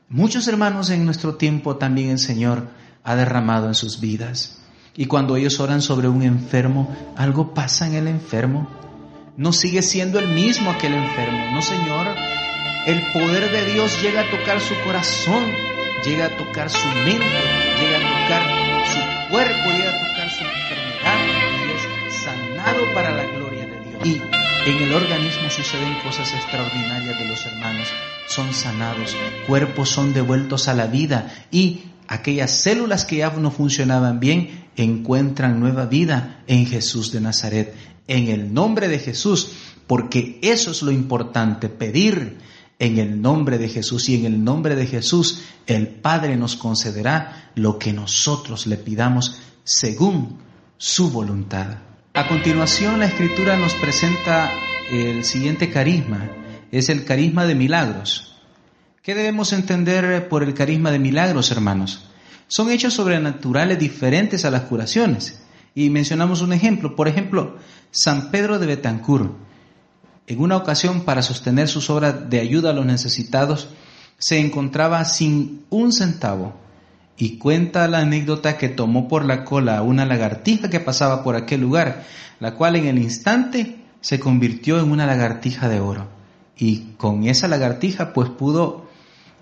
[0.09, 2.69] muchos hermanos en nuestro tiempo también el Señor
[3.05, 4.63] ha derramado en sus vidas.
[4.97, 8.69] Y cuando ellos oran sobre un enfermo, algo pasa en el enfermo.
[9.37, 11.51] No sigue siendo el mismo aquel enfermo.
[11.53, 12.07] No, Señor.
[12.87, 15.43] El poder de Dios llega a tocar su corazón,
[16.05, 17.25] llega a tocar su mente,
[17.81, 18.43] llega a tocar
[18.87, 21.19] su cuerpo, llega a tocar su enfermedad
[21.67, 24.07] y es sanado para la gloria de Dios.
[24.07, 27.89] Y en el organismo suceden cosas extraordinarias de los hermanos.
[28.29, 29.17] Son sanados,
[29.49, 35.61] cuerpos son devueltos a la vida y aquellas células que ya no funcionaban bien encuentran
[35.61, 37.75] nueva vida en Jesús de Nazaret,
[38.07, 39.53] en el nombre de Jesús,
[39.87, 42.39] porque eso es lo importante, pedir
[42.79, 47.51] en el nombre de Jesús y en el nombre de Jesús el Padre nos concederá
[47.55, 50.39] lo que nosotros le pidamos según
[50.77, 51.79] su voluntad.
[52.15, 54.51] A continuación la escritura nos presenta
[54.91, 56.31] el siguiente carisma,
[56.71, 58.35] es el carisma de milagros.
[59.03, 62.05] ¿Qué debemos entender por el carisma de milagros, hermanos?
[62.49, 65.41] Son hechos sobrenaturales diferentes a las curaciones.
[65.75, 67.57] Y mencionamos un ejemplo, por ejemplo,
[67.91, 69.33] San Pedro de Betancourt.
[70.27, 73.69] En una ocasión, para sostener sus obras de ayuda a los necesitados,
[74.19, 76.55] se encontraba sin un centavo
[77.17, 81.37] y cuenta la anécdota que tomó por la cola a una lagartija que pasaba por
[81.37, 82.05] aquel lugar,
[82.41, 86.09] la cual en el instante se convirtió en una lagartija de oro.
[86.57, 88.87] Y con esa lagartija pues pudo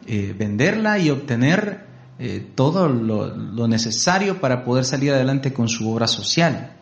[0.06, 6.07] eh, venderla y obtener eh, todo lo, necesario para poder salir adelante con su obra
[6.07, 6.77] social.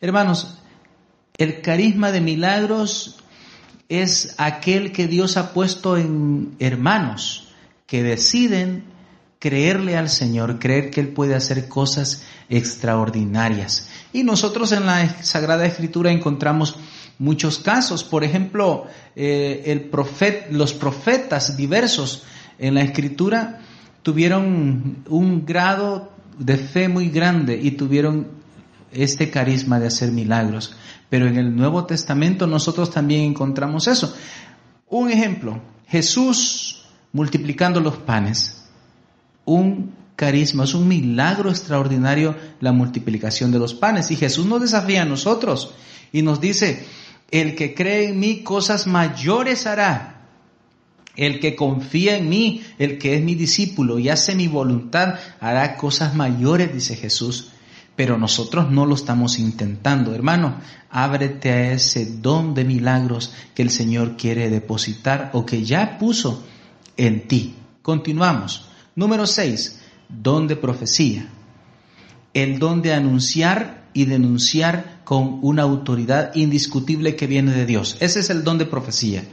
[0.00, 0.58] Hermanos,
[1.36, 3.16] el carisma de milagros
[3.88, 7.54] es aquel que Dios ha puesto en hermanos
[7.86, 8.84] que deciden
[9.38, 13.88] creerle al Señor, creer que Él puede hacer cosas extraordinarias.
[14.12, 16.76] Y nosotros en la Sagrada Escritura encontramos
[17.18, 18.02] muchos casos.
[18.02, 19.90] Por ejemplo, eh, el
[20.50, 22.24] los profetas diversos
[22.58, 23.60] en la Escritura
[24.04, 28.28] tuvieron un grado de fe muy grande y tuvieron
[28.92, 30.76] este carisma de hacer milagros.
[31.10, 34.14] Pero en el Nuevo Testamento nosotros también encontramos eso.
[34.88, 38.60] Un ejemplo, Jesús multiplicando los panes
[39.44, 44.10] un carisma, es un milagro extraordinario la multiplicación de los panes.
[44.10, 45.74] Y Jesús nos desafía a nosotros
[46.12, 46.86] y nos dice,
[47.30, 50.13] el que cree en mí cosas mayores hará.
[51.16, 55.76] El que confía en mí, el que es mi discípulo y hace mi voluntad, hará
[55.76, 57.50] cosas mayores, dice Jesús.
[57.96, 60.56] Pero nosotros no lo estamos intentando, hermano.
[60.90, 66.44] Ábrete a ese don de milagros que el Señor quiere depositar o que ya puso
[66.96, 67.54] en ti.
[67.82, 68.66] Continuamos.
[68.96, 71.28] Número 6, don de profecía.
[72.32, 77.96] El don de anunciar y denunciar con una autoridad indiscutible que viene de Dios.
[78.00, 79.24] Ese es el don de profecía.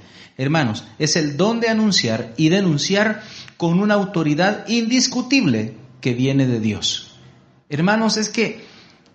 [0.41, 3.21] Hermanos, es el don de anunciar y denunciar
[3.57, 7.11] con una autoridad indiscutible que viene de Dios.
[7.69, 8.65] Hermanos, es que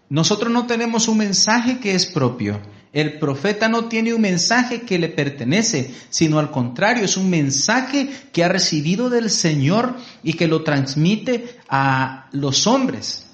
[0.09, 2.61] nosotros no tenemos un mensaje que es propio.
[2.93, 8.09] El profeta no tiene un mensaje que le pertenece, sino al contrario, es un mensaje
[8.33, 13.27] que ha recibido del Señor y que lo transmite a los hombres.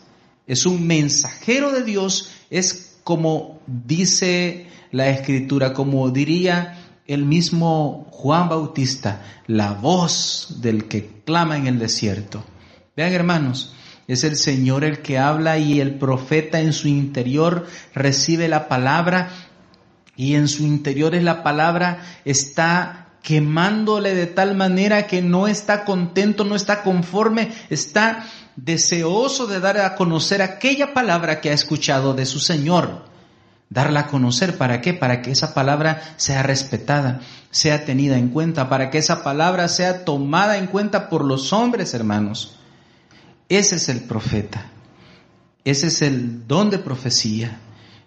[0.46, 8.48] Es un mensajero de Dios, es como dice la escritura, como diría el mismo Juan
[8.48, 12.44] Bautista, la voz del que clama en el desierto.
[12.96, 13.74] Vean hermanos,
[14.08, 19.30] es el Señor el que habla y el profeta en su interior recibe la palabra
[20.16, 25.84] y en su interior es la palabra está quemándole de tal manera que no está
[25.84, 32.14] contento, no está conforme, está deseoso de dar a conocer aquella palabra que ha escuchado
[32.14, 33.12] de su Señor.
[33.72, 34.92] Darla a conocer, ¿para qué?
[34.92, 40.04] Para que esa palabra sea respetada, sea tenida en cuenta, para que esa palabra sea
[40.04, 42.58] tomada en cuenta por los hombres, hermanos.
[43.48, 44.66] Ese es el profeta.
[45.64, 47.61] Ese es el don de profecía.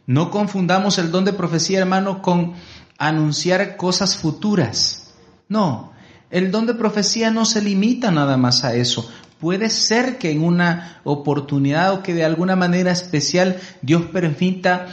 [0.05, 2.53] No confundamos el don de profecía, hermano, con
[2.99, 5.15] anunciar cosas futuras.
[5.49, 5.93] No,
[6.29, 9.09] el don de profecía no se limita nada más a eso.
[9.39, 14.87] Puede ser que en una oportunidad o que de alguna manera especial Dios permita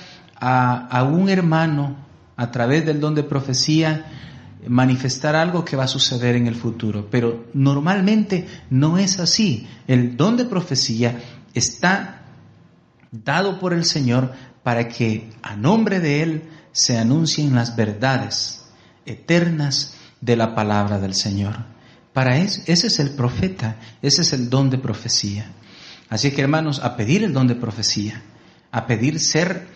[0.45, 1.97] a, un hermano
[2.37, 4.07] a través del don de profecía
[4.67, 7.09] manifestar algo que va a suceder en el futuro.
[7.11, 9.69] Pero normalmente no es así.
[9.87, 11.21] El don de profecía
[11.55, 12.23] está
[13.13, 14.33] dado por el Señor
[14.65, 18.65] para que a nombre de Él se anuncien las verdades
[19.07, 21.55] eternas de la palabra del Señor.
[22.13, 25.47] Para eso, ese es el profeta, ese es el don de profecía.
[26.09, 28.23] Así que hermanos, a pedir el don de profecía,
[28.71, 29.67] a pedir ser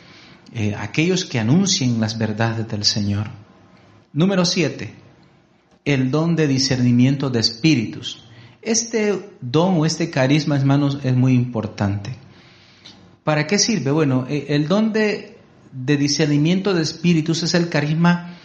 [0.52, 3.28] eh, aquellos que anuncien las verdades del Señor.
[4.12, 4.94] Número siete,
[5.84, 8.24] el don de discernimiento de espíritus.
[8.62, 12.16] Este don o este carisma, hermanos, es muy importante.
[13.22, 13.90] ¿Para qué sirve?
[13.90, 15.38] Bueno, eh, el don de,
[15.72, 18.36] discernimiento de espíritus es el carisma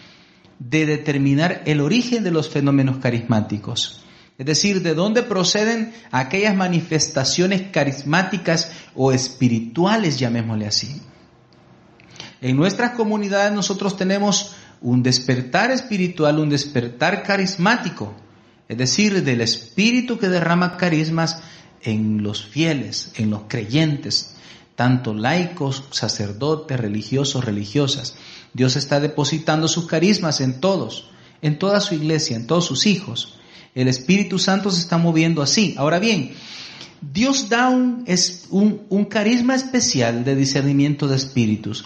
[0.58, 4.04] de determinar el origen de los fenómenos carismáticos.
[4.38, 11.00] Es decir, de dónde proceden aquellas manifestaciones carismáticas o espirituales, llamémosle así.
[12.42, 14.50] En nuestras comunidades nosotros tenemos
[14.80, 18.14] un despertar espiritual, un despertar carismático,
[18.68, 21.40] es decir, del espíritu que derrama carismas
[21.82, 24.34] en los fieles, en los creyentes,
[24.74, 28.16] tanto laicos, sacerdotes, religiosos, religiosas.
[28.52, 31.10] Dios está depositando sus carismas en todos,
[31.42, 33.38] en toda su iglesia, en todos sus hijos.
[33.76, 35.76] El Espíritu Santo se está moviendo así.
[35.78, 36.32] Ahora bien,
[37.00, 38.04] Dios da un,
[38.50, 41.84] un carisma especial de discernimiento de espíritus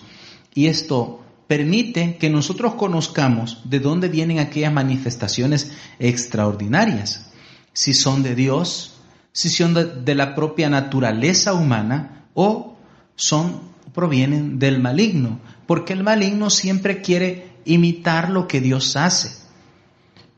[0.57, 7.31] y esto permite que nosotros conozcamos de dónde vienen aquellas manifestaciones extraordinarias,
[7.75, 8.95] si son de Dios,
[9.33, 12.79] si son de, la propia naturaleza humana o
[13.17, 13.61] son,
[13.93, 19.31] provienen del maligno, porque el maligno siempre quiere imitar lo que Dios hace.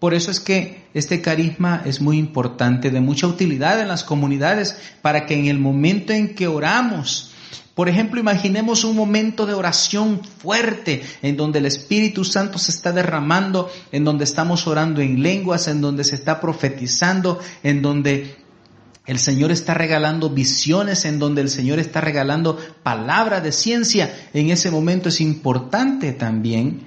[0.00, 4.76] Por eso es que este carisma es muy importante, de mucha utilidad en las comunidades,
[5.00, 7.34] para que en el momento en que oramos,
[7.78, 12.90] por ejemplo, imaginemos un momento de oración fuerte en donde el Espíritu Santo se está
[12.90, 18.34] derramando, en donde estamos orando en lenguas, en donde se está profetizando, en donde
[19.06, 24.28] el Señor está regalando visiones, en donde el Señor está regalando palabra de ciencia.
[24.34, 26.80] En ese momento es importante también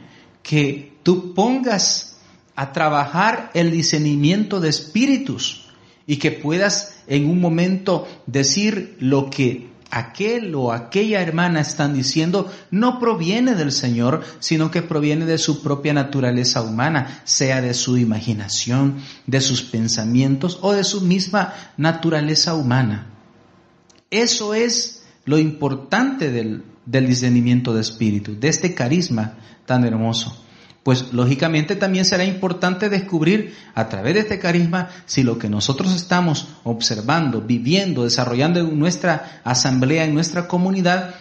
[0.43, 2.17] que tú pongas
[2.53, 5.69] a trabajar el discernimiento de espíritus
[6.05, 12.51] y que puedas en un momento decir lo que aquel o aquella hermana están diciendo
[12.71, 17.97] no proviene del Señor, sino que proviene de su propia naturaleza humana, sea de su
[17.97, 18.95] imaginación,
[19.27, 23.07] de sus pensamientos o de su misma naturaleza humana.
[24.09, 29.35] Eso es lo importante del, del discernimiento de espíritu, de este carisma
[29.65, 30.41] tan hermoso
[30.83, 35.93] pues lógicamente también será importante descubrir a través de este carisma si lo que nosotros
[35.93, 41.13] estamos observando, viviendo, desarrollando en nuestra asamblea, en nuestra comunidad,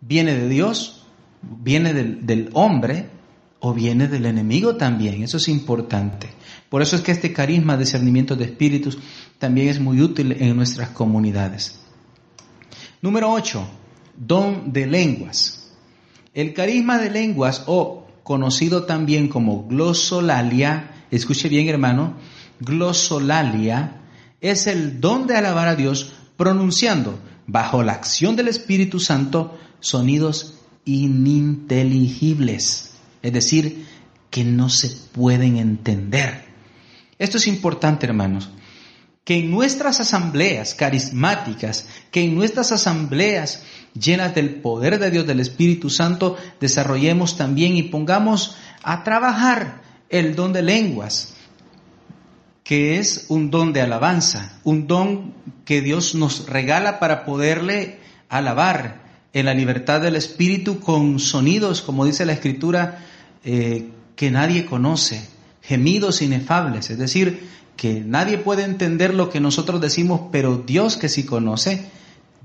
[0.00, 1.04] viene de Dios,
[1.42, 3.10] viene del, hombre
[3.60, 5.22] o viene del enemigo también.
[5.22, 6.30] Eso es importante.
[6.70, 8.98] Por eso es que este carisma, discernimiento de espíritus,
[9.38, 11.80] también es muy útil en nuestras comunidades.
[13.02, 13.68] Número 8.
[14.16, 15.70] Don de lenguas.
[16.32, 22.14] El carisma de lenguas o conocido también como glosolalia, escuche bien hermano,
[22.60, 24.00] glosolalia
[24.40, 30.58] es el don de alabar a Dios pronunciando bajo la acción del Espíritu Santo sonidos
[30.84, 32.92] ininteligibles,
[33.22, 33.86] es decir,
[34.30, 36.44] que no se pueden entender.
[37.18, 38.50] Esto es importante, hermanos,
[39.24, 43.62] que en nuestras asambleas carismáticas, que en nuestras asambleas
[43.94, 50.34] llenas del poder de Dios, del Espíritu Santo, desarrollemos también y pongamos a trabajar el
[50.34, 51.34] don de lenguas,
[52.64, 57.98] que es un don de alabanza, un don que Dios nos regala para poderle
[58.28, 59.02] alabar
[59.32, 63.04] en la libertad del Espíritu con sonidos, como dice la Escritura,
[63.44, 65.26] eh, que nadie conoce,
[65.62, 71.08] gemidos inefables, es decir, que nadie puede entender lo que nosotros decimos, pero Dios que
[71.08, 71.88] sí conoce,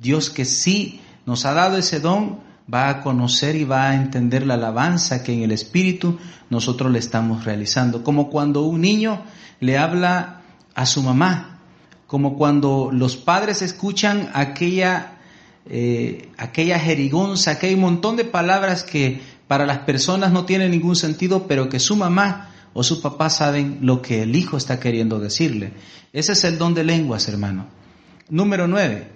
[0.01, 2.39] Dios que sí nos ha dado ese don,
[2.73, 6.17] va a conocer y va a entender la alabanza que en el Espíritu
[6.49, 8.03] nosotros le estamos realizando.
[8.03, 9.21] Como cuando un niño
[9.59, 10.41] le habla
[10.75, 11.59] a su mamá,
[12.07, 15.17] como cuando los padres escuchan aquella,
[15.65, 21.47] eh, aquella jerigonza, aquel montón de palabras que para las personas no tienen ningún sentido,
[21.47, 22.49] pero que su mamá
[22.79, 25.73] o su papá saben lo que el hijo está queriendo decirle.
[26.13, 27.65] Ese es el don de lenguas, hermano.
[28.29, 29.07] Número nueve,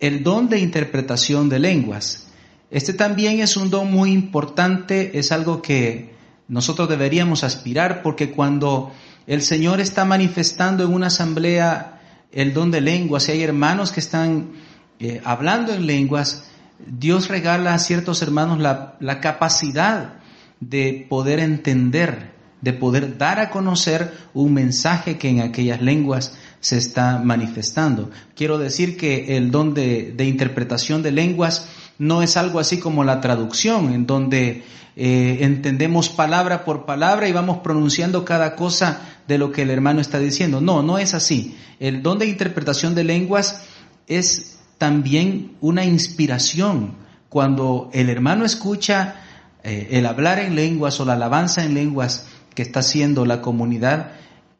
[0.00, 2.28] el don de interpretación de lenguas.
[2.70, 6.14] Este también es un don muy importante, es algo que
[6.48, 8.90] nosotros deberíamos aspirar porque cuando
[9.26, 12.00] el Señor está manifestando en una asamblea
[12.32, 14.52] el don de lenguas y hay hermanos que están
[14.98, 16.50] eh, hablando en lenguas,
[16.86, 20.14] Dios regala a ciertos hermanos la capacidad
[20.60, 26.76] de poder entender, de poder dar a conocer un mensaje que en aquellas lenguas se
[26.76, 28.10] está manifestando.
[28.34, 33.20] Quiero decir que el don de, interpretación de lenguas no es algo así como la
[33.20, 34.62] traducción, en donde
[34.96, 40.00] eh, entendemos palabra por palabra y vamos pronunciando cada cosa de lo que el hermano
[40.00, 40.60] está diciendo.
[40.60, 41.56] No, no es así.
[41.78, 43.62] El don de interpretación de lenguas
[44.06, 46.94] es también una inspiración.
[47.28, 49.16] Cuando el hermano escucha
[49.62, 54.12] eh, el hablar en lenguas o la alabanza en lenguas que está haciendo la comunidad,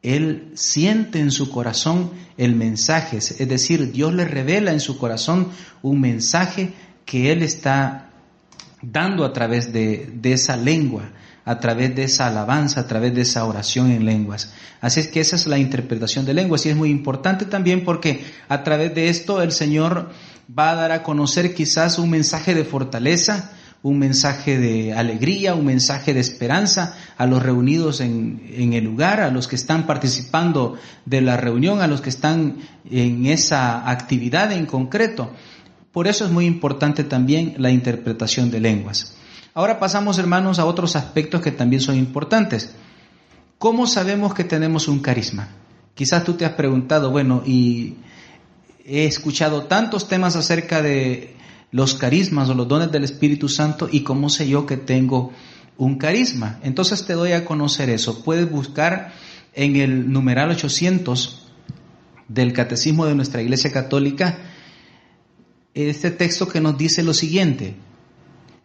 [0.02, 5.48] él siente en su corazón el mensaje, es decir, Dios le revela en su corazón
[5.82, 6.72] un mensaje
[7.04, 8.10] que Él está
[8.82, 11.10] dando a través de, esa lengua,
[11.44, 14.52] a través de esa alabanza, a través de esa oración en lenguas.
[14.80, 18.24] Así es que esa es la interpretación de lenguas y es muy importante también porque
[18.48, 20.10] a través de esto el Señor
[20.58, 25.64] va a dar a conocer quizás un mensaje de fortaleza, un mensaje de alegría, un
[25.64, 30.76] mensaje de esperanza a los reunidos en, en, el lugar, a los que están participando
[31.06, 32.56] de la reunión, a los que están
[32.90, 35.30] en esa actividad en concreto.
[35.92, 39.16] Por eso es muy importante también la interpretación de lenguas.
[39.54, 42.70] Ahora pasamos, hermanos, a otros aspectos que también son importantes.
[43.58, 45.48] ¿Cómo sabemos que tenemos un carisma?
[45.94, 47.96] Quizás tú te has preguntado, bueno, y
[48.84, 51.36] he escuchado tantos temas acerca de
[51.72, 55.32] los carismas o los dones del Espíritu Santo y cómo sé yo que tengo
[55.76, 56.58] un carisma.
[56.62, 58.22] Entonces te doy a conocer eso.
[58.22, 59.12] Puedes buscar
[59.54, 61.48] en el numeral 800
[62.28, 64.38] del Catecismo de nuestra Iglesia Católica
[65.74, 67.74] este texto que nos dice lo siguiente.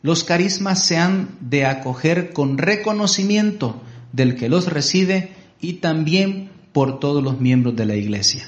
[0.02, 3.82] Los carismas se han de acoger con reconocimiento
[4.12, 5.32] del que los recibe
[5.62, 8.48] y también por todos los miembros de la iglesia.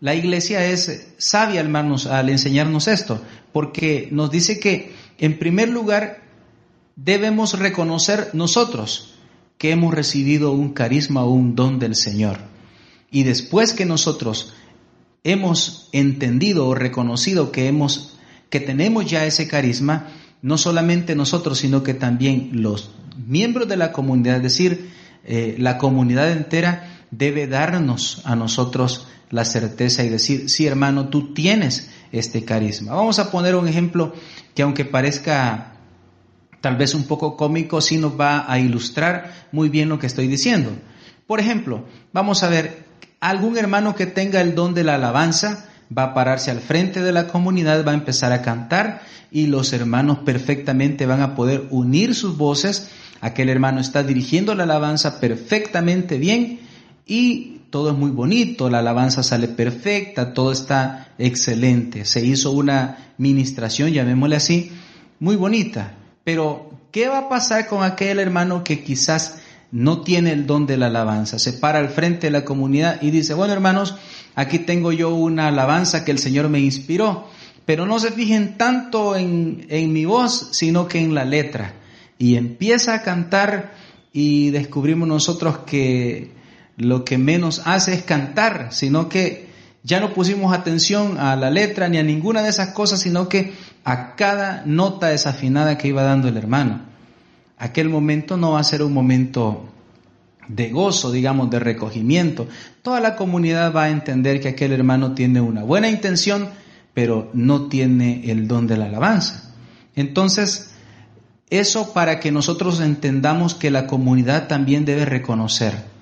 [0.00, 3.20] La iglesia es sabia, hermanos, al enseñarnos esto,
[3.58, 6.22] porque nos dice que, en primer lugar,
[6.94, 9.14] debemos reconocer nosotros
[9.58, 12.38] que hemos recibido un carisma o un don del Señor.
[13.10, 14.54] Y después que nosotros
[15.24, 18.16] hemos entendido o reconocido que hemos
[18.48, 20.06] que tenemos ya ese carisma,
[20.40, 22.92] no solamente nosotros, sino que también los
[23.26, 24.90] miembros de la comunidad, es decir,
[25.24, 31.34] eh, la comunidad entera debe darnos a nosotros la certeza y decir, sí hermano, tú
[31.34, 32.94] tienes este carisma.
[32.94, 34.14] Vamos a poner un ejemplo
[34.54, 35.72] que aunque parezca
[36.60, 40.26] tal vez un poco cómico, sí nos va a ilustrar muy bien lo que estoy
[40.26, 40.70] diciendo.
[41.26, 42.84] Por ejemplo, vamos a ver,
[43.20, 47.12] algún hermano que tenga el don de la alabanza va a pararse al frente de
[47.12, 52.14] la comunidad, va a empezar a cantar y los hermanos perfectamente van a poder unir
[52.14, 52.90] sus voces.
[53.20, 56.60] Aquel hermano está dirigiendo la alabanza perfectamente bien
[57.06, 62.04] y todo es muy bonito, la alabanza sale perfecta, todo está excelente.
[62.04, 64.72] Se hizo una ministración, llamémosle así,
[65.20, 65.94] muy bonita.
[66.24, 69.38] Pero, ¿qué va a pasar con aquel hermano que quizás
[69.70, 71.38] no tiene el don de la alabanza?
[71.38, 73.96] Se para al frente de la comunidad y dice, bueno hermanos,
[74.34, 77.28] aquí tengo yo una alabanza que el Señor me inspiró,
[77.66, 81.74] pero no se fijen tanto en, en mi voz, sino que en la letra.
[82.18, 83.74] Y empieza a cantar
[84.12, 86.37] y descubrimos nosotros que
[86.78, 89.48] lo que menos hace es cantar, sino que
[89.82, 93.52] ya no pusimos atención a la letra ni a ninguna de esas cosas, sino que
[93.84, 96.82] a cada nota desafinada que iba dando el hermano.
[97.58, 99.68] Aquel momento no va a ser un momento
[100.46, 102.46] de gozo, digamos, de recogimiento.
[102.82, 106.48] Toda la comunidad va a entender que aquel hermano tiene una buena intención,
[106.94, 109.52] pero no tiene el don de la alabanza.
[109.96, 110.70] Entonces,
[111.50, 115.97] eso para que nosotros entendamos que la comunidad también debe reconocer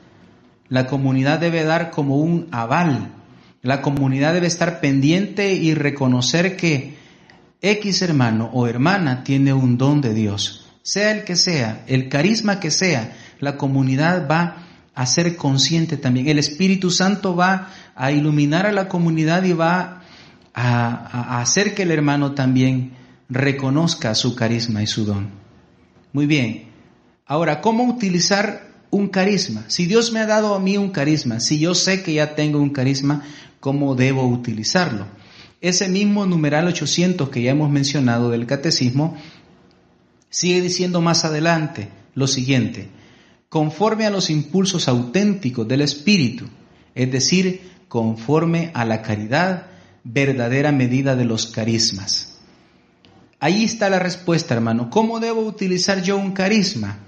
[0.68, 3.12] la comunidad debe dar como un aval.
[3.62, 6.96] La comunidad debe estar pendiente y reconocer que
[7.60, 10.66] X hermano o hermana tiene un don de Dios.
[10.82, 14.58] Sea el que sea, el carisma que sea, la comunidad va
[14.94, 16.28] a ser consciente también.
[16.28, 20.02] El Espíritu Santo va a iluminar a la comunidad y va
[20.54, 22.92] a, a hacer que el hermano también
[23.28, 25.30] reconozca su carisma y su don.
[26.12, 26.70] Muy bien.
[27.26, 28.65] Ahora, ¿cómo utilizar
[28.96, 29.64] un carisma.
[29.68, 32.60] Si Dios me ha dado a mí un carisma, si yo sé que ya tengo
[32.60, 33.24] un carisma,
[33.60, 35.06] ¿cómo debo utilizarlo?
[35.60, 39.16] Ese mismo numeral 800 que ya hemos mencionado del catecismo
[40.30, 42.88] sigue diciendo más adelante lo siguiente,
[43.48, 46.46] conforme a los impulsos auténticos del Espíritu,
[46.94, 49.66] es decir, conforme a la caridad,
[50.04, 52.38] verdadera medida de los carismas.
[53.38, 54.88] Ahí está la respuesta, hermano.
[54.88, 57.05] ¿Cómo debo utilizar yo un carisma?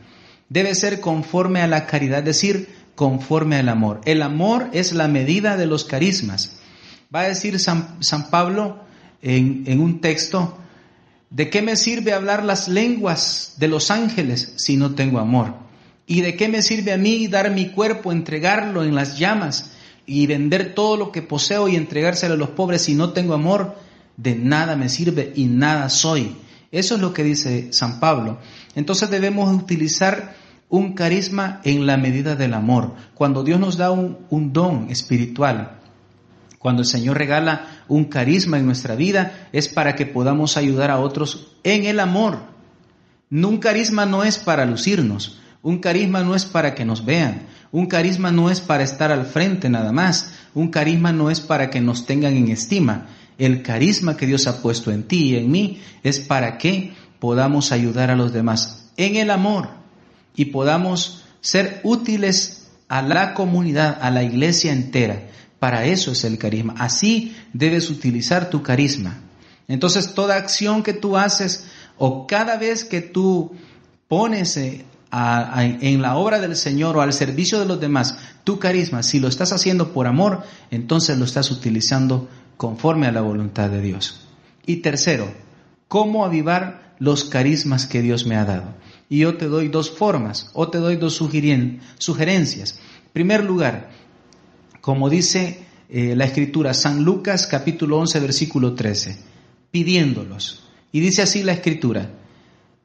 [0.49, 4.01] Debe ser conforme a la caridad, es decir, conforme al amor.
[4.05, 6.59] El amor es la medida de los carismas.
[7.15, 7.99] Va a decir San,
[8.31, 8.81] Pablo
[9.23, 10.59] en, en un texto,
[11.31, 15.55] ¿de qué me sirve hablar las lenguas de los ángeles si no tengo amor?
[16.07, 19.73] ¿Y de qué me sirve a mí dar mi cuerpo, entregarlo en las llamas
[20.07, 23.77] y vender todo lo que poseo y entregárselo a los pobres si no tengo amor?
[24.17, 26.35] De nada me sirve y nada soy.
[26.73, 28.39] Eso es lo que dice San Pablo.
[28.79, 30.37] Entonces debemos utilizar
[30.69, 32.95] un carisma en la medida del amor.
[33.13, 35.81] Cuando Dios nos da un, don espiritual,
[36.61, 41.01] cuando el Señor regala un carisma en nuestra vida, es para que podamos ayudar a
[41.01, 42.39] otros en el amor.
[43.33, 47.87] Un carisma no es para lucirnos, un carisma no es para que nos vean, un
[47.87, 51.81] carisma no es para estar al frente nada más, un carisma no es para que
[51.81, 53.09] nos tengan en estima.
[53.39, 57.73] El carisma que Dios ha puesto en ti y en mí es para que podamos
[57.73, 59.69] ayudar a los demás en el amor
[60.35, 65.29] y podamos ser útiles a la comunidad, a la iglesia entera.
[65.59, 66.75] Para eso es el carisma.
[66.79, 69.19] Así debes utilizar tu carisma.
[69.67, 71.67] Entonces toda acción que tú haces
[71.99, 73.53] o cada vez que tú
[74.07, 79.03] pones eh, en la obra del Señor o al servicio de los demás tu carisma,
[79.03, 83.83] si lo estás haciendo por amor, entonces lo estás utilizando conforme a la voluntad de
[83.83, 84.21] Dios.
[84.65, 85.31] Y tercero,
[85.87, 88.75] ¿cómo avivar los carismas que Dios me ha dado?
[89.09, 92.79] Y yo te doy dos formas o te doy dos sugerencias.
[93.07, 93.91] En primer lugar,
[94.81, 99.19] como dice eh, la escritura, San Lucas capítulo 11 versículo 13,
[99.71, 100.65] pidiéndolos.
[100.93, 102.11] Y dice así la escritura,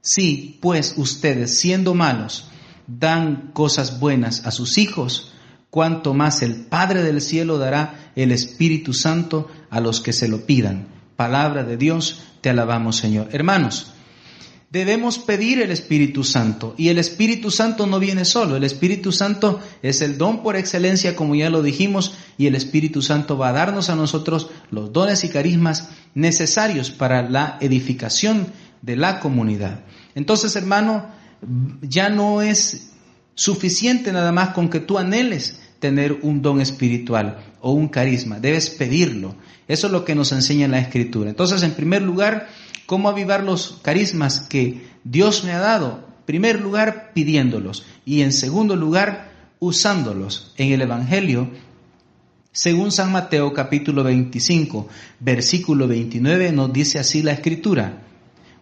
[0.02, 2.48] si pues ustedes siendo malos
[2.88, 5.34] dan cosas buenas a sus hijos,
[5.70, 10.46] cuanto más el Padre del cielo dará el Espíritu Santo a los que se lo
[10.46, 10.88] pidan.
[11.16, 13.30] Palabra de Dios, te alabamos Señor.
[13.32, 13.93] Hermanos,
[14.74, 16.74] debemos pedir el Espíritu Santo.
[16.80, 21.16] Y el Espíritu Santo no viene solo, el Espíritu Santo es el don por excelencia,
[21.16, 25.24] como ya lo dijimos, y el Espíritu Santo va a darnos a nosotros los dones
[25.24, 28.48] y carismas necesarios para la edificación
[28.82, 29.82] de la comunidad.
[30.16, 31.06] Entonces, hermano,
[31.84, 32.94] ya no es
[33.36, 38.72] suficiente nada más con que tú anheles tener un don espiritual o un carisma, debes
[38.72, 39.36] pedirlo.
[39.68, 41.30] Eso es lo que nos enseña la Escritura.
[41.30, 42.50] Entonces, en primer lugar,
[42.86, 46.08] cómo avivar los carismas que Dios me ha dado.
[46.20, 47.86] En primer lugar, pidiéndolos.
[48.06, 50.54] Y en segundo lugar, usándolos.
[50.58, 51.50] En el Evangelio,
[52.52, 54.88] según San Mateo capítulo 25,
[55.20, 58.04] versículo 29, nos dice así la Escritura.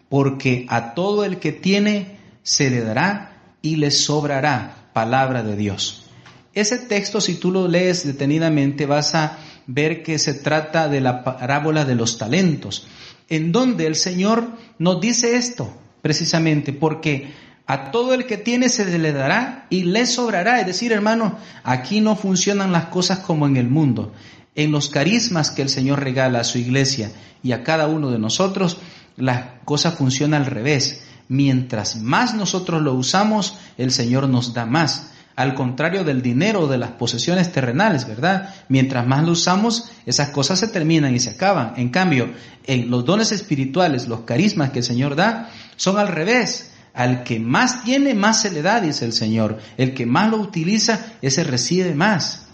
[0.10, 6.06] Porque a todo el que tiene, se le dará y le sobrará palabra de Dios.
[6.54, 11.24] Ese texto, si tú lo lees detenidamente, vas a ver que se trata de la
[11.24, 12.88] parábola de los talentos
[13.32, 14.46] en donde el Señor
[14.78, 17.32] nos dice esto, precisamente, porque
[17.66, 20.60] a todo el que tiene se le dará y le sobrará.
[20.60, 24.12] Es decir, hermano, aquí no funcionan las cosas como en el mundo.
[24.54, 27.10] En los carismas que el Señor regala a su iglesia
[27.42, 28.80] y a cada uno de nosotros,
[29.16, 31.02] la cosa funciona al revés.
[31.30, 35.12] Mientras más nosotros lo usamos, el Señor nos da más
[35.42, 38.54] al contrario del dinero o de las posesiones terrenales, ¿verdad?
[38.70, 41.74] Mientras más lo usamos, esas cosas se terminan y se acaban.
[41.78, 42.30] En cambio,
[42.66, 46.74] en los dones espirituales, los carismas que el Señor da, son al revés.
[46.94, 49.58] Al que más tiene, más se le da, dice el Señor.
[49.78, 52.48] El que más lo utiliza, ese recibe más.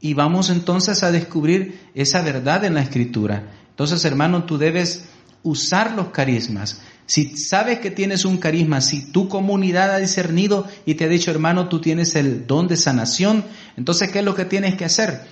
[0.00, 3.50] Y vamos entonces a descubrir esa verdad en la Escritura.
[3.70, 5.06] Entonces, hermano, tú debes
[5.42, 6.80] usar los carismas.
[7.06, 11.30] Si sabes que tienes un carisma, si tu comunidad ha discernido y te ha dicho,
[11.30, 13.44] hermano, tú tienes el don de sanación,
[13.76, 15.22] entonces, ¿qué es lo que tienes que hacer?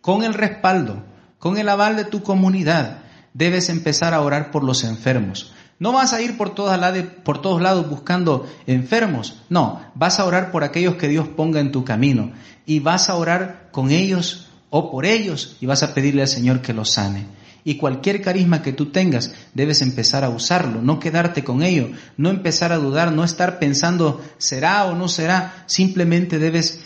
[0.00, 1.04] Con el respaldo,
[1.38, 3.02] con el aval de tu comunidad,
[3.34, 5.52] debes empezar a orar por los enfermos.
[5.78, 10.64] No vas a ir por, por todos lados buscando enfermos, no, vas a orar por
[10.64, 12.32] aquellos que Dios ponga en tu camino
[12.66, 16.62] y vas a orar con ellos o por ellos y vas a pedirle al Señor
[16.62, 17.26] que los sane.
[17.64, 22.30] Y cualquier carisma que tú tengas, debes empezar a usarlo, no quedarte con ello, no
[22.30, 26.80] empezar a dudar, no estar pensando será o no será, simplemente debes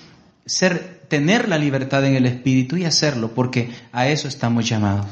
[0.44, 5.06] ser tener la libertad en el espíritu y hacerlo, porque a eso estamos llamados.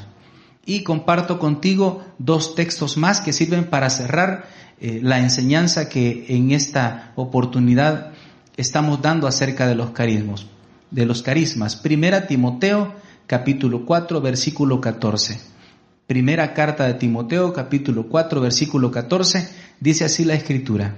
[0.66, 4.46] Y comparto contigo dos textos más que sirven para cerrar
[4.80, 8.12] eh, la enseñanza que en esta oportunidad
[8.56, 10.46] estamos dando acerca de los carismas.
[10.90, 11.76] De los carismas.
[11.76, 12.94] Primera Timoteo
[13.26, 15.53] capítulo 4 versículo 14.
[16.06, 19.48] Primera carta de Timoteo, capítulo 4, versículo 14,
[19.80, 20.96] dice así la escritura.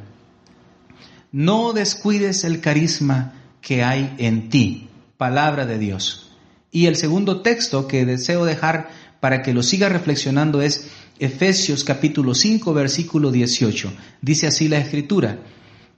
[1.30, 6.32] No descuides el carisma que hay en ti, palabra de Dios.
[6.72, 8.88] Y el segundo texto que deseo dejar
[9.20, 10.88] para que lo siga reflexionando es
[11.20, 13.92] Efesios capítulo 5, versículo 18.
[14.22, 15.38] Dice así la escritura.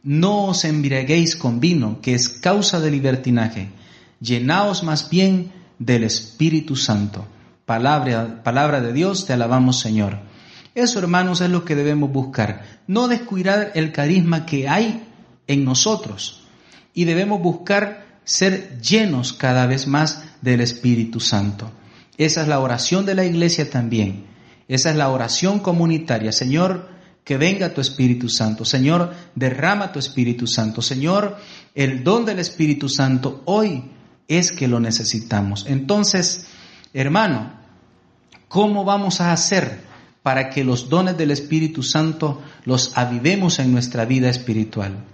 [0.02, 3.70] No os embriaguéis con vino, que es causa de libertinaje.
[4.20, 7.26] Llenaos más bien del Espíritu Santo
[7.68, 10.20] Palabra, palabra de Dios, te alabamos Señor.
[10.74, 12.62] Eso, hermanos, es lo que debemos buscar.
[12.86, 15.06] No descuidar el carisma que hay
[15.46, 16.44] en nosotros.
[16.94, 21.70] Y debemos buscar ser llenos cada vez más del Espíritu Santo.
[22.16, 24.24] Esa es la oración de la iglesia también.
[24.66, 26.32] Esa es la oración comunitaria.
[26.32, 26.88] Señor,
[27.22, 28.64] que venga tu Espíritu Santo.
[28.64, 30.80] Señor, derrama tu Espíritu Santo.
[30.80, 31.36] Señor,
[31.74, 33.90] el don del Espíritu Santo hoy
[34.26, 35.66] es que lo necesitamos.
[35.68, 36.46] Entonces,
[36.94, 37.57] hermano,
[38.48, 39.80] ¿Cómo vamos a hacer
[40.22, 45.04] para que los dones del Espíritu Santo los avivemos en nuestra vida espiritual?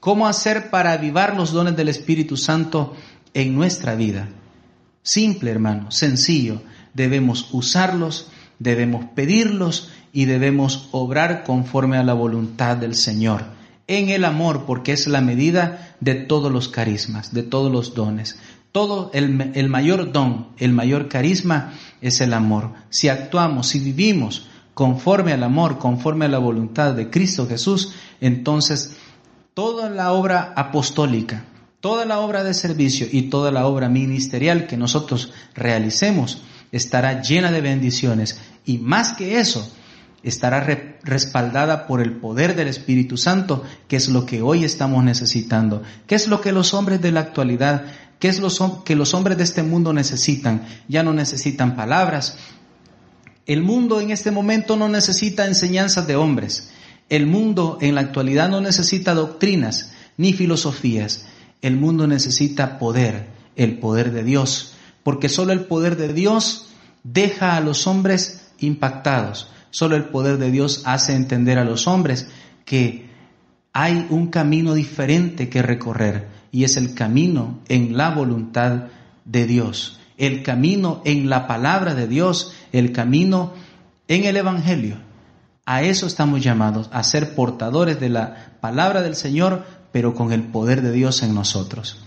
[0.00, 2.94] ¿Cómo hacer para avivar los dones del Espíritu Santo
[3.32, 4.28] en nuestra vida?
[5.02, 6.62] Simple, hermano, sencillo.
[6.94, 13.44] Debemos usarlos, debemos pedirlos y debemos obrar conforme a la voluntad del Señor,
[13.86, 18.38] en el amor, porque es la medida de todos los carismas, de todos los dones.
[18.72, 21.72] Todo el, el mayor don, el mayor carisma
[22.04, 22.70] es el amor.
[22.90, 28.96] Si actuamos, si vivimos conforme al amor, conforme a la voluntad de Cristo Jesús, entonces
[29.54, 31.44] toda la obra apostólica,
[31.80, 36.42] toda la obra de servicio y toda la obra ministerial que nosotros realicemos
[36.72, 39.66] estará llena de bendiciones y más que eso,
[40.22, 40.60] estará
[41.02, 46.16] respaldada por el poder del Espíritu Santo, que es lo que hoy estamos necesitando, que
[46.16, 47.84] es lo que los hombres de la actualidad
[48.18, 50.66] ¿Qué es lo que los hombres de este mundo necesitan?
[50.88, 52.38] Ya no necesitan palabras.
[53.46, 56.70] El mundo en este momento no necesita enseñanzas de hombres.
[57.10, 61.26] El mundo en la actualidad no necesita doctrinas ni filosofías.
[61.60, 66.68] El mundo necesita poder, el poder de Dios, porque solo el poder de Dios
[67.02, 69.48] deja a los hombres impactados.
[69.70, 72.28] Solo el poder de Dios hace entender a los hombres
[72.64, 73.10] que
[73.72, 78.84] hay un camino diferente que recorrer y es el camino en la voluntad
[79.24, 83.54] de Dios, el camino en la palabra de Dios, el camino
[84.06, 84.98] en el Evangelio.
[85.66, 90.44] A eso estamos llamados, a ser portadores de la palabra del Señor, pero con el
[90.44, 92.04] poder de Dios en nosotros.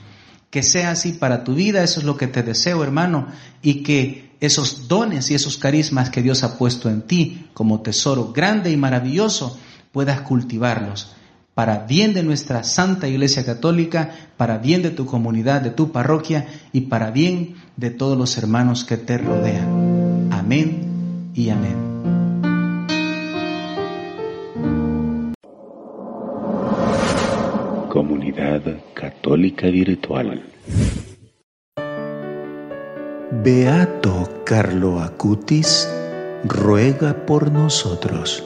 [0.49, 3.27] Que sea así para tu vida, eso es lo que te deseo, hermano,
[3.61, 8.31] y que esos dones y esos carismas que Dios ha puesto en ti como tesoro
[8.31, 9.59] grande y maravilloso,
[9.91, 11.16] puedas cultivarlos
[11.57, 16.45] para bien de nuestra Santa Iglesia Católica, para bien de tu comunidad, de tu parroquia
[16.71, 20.29] y para bien de todos los hermanos que te rodean.
[20.31, 21.75] Amén y amén.
[27.89, 28.61] Comunidad
[28.93, 30.43] Católica Virtual.
[33.43, 35.89] Beato Carlo Acutis
[36.43, 38.43] ruega por nosotros.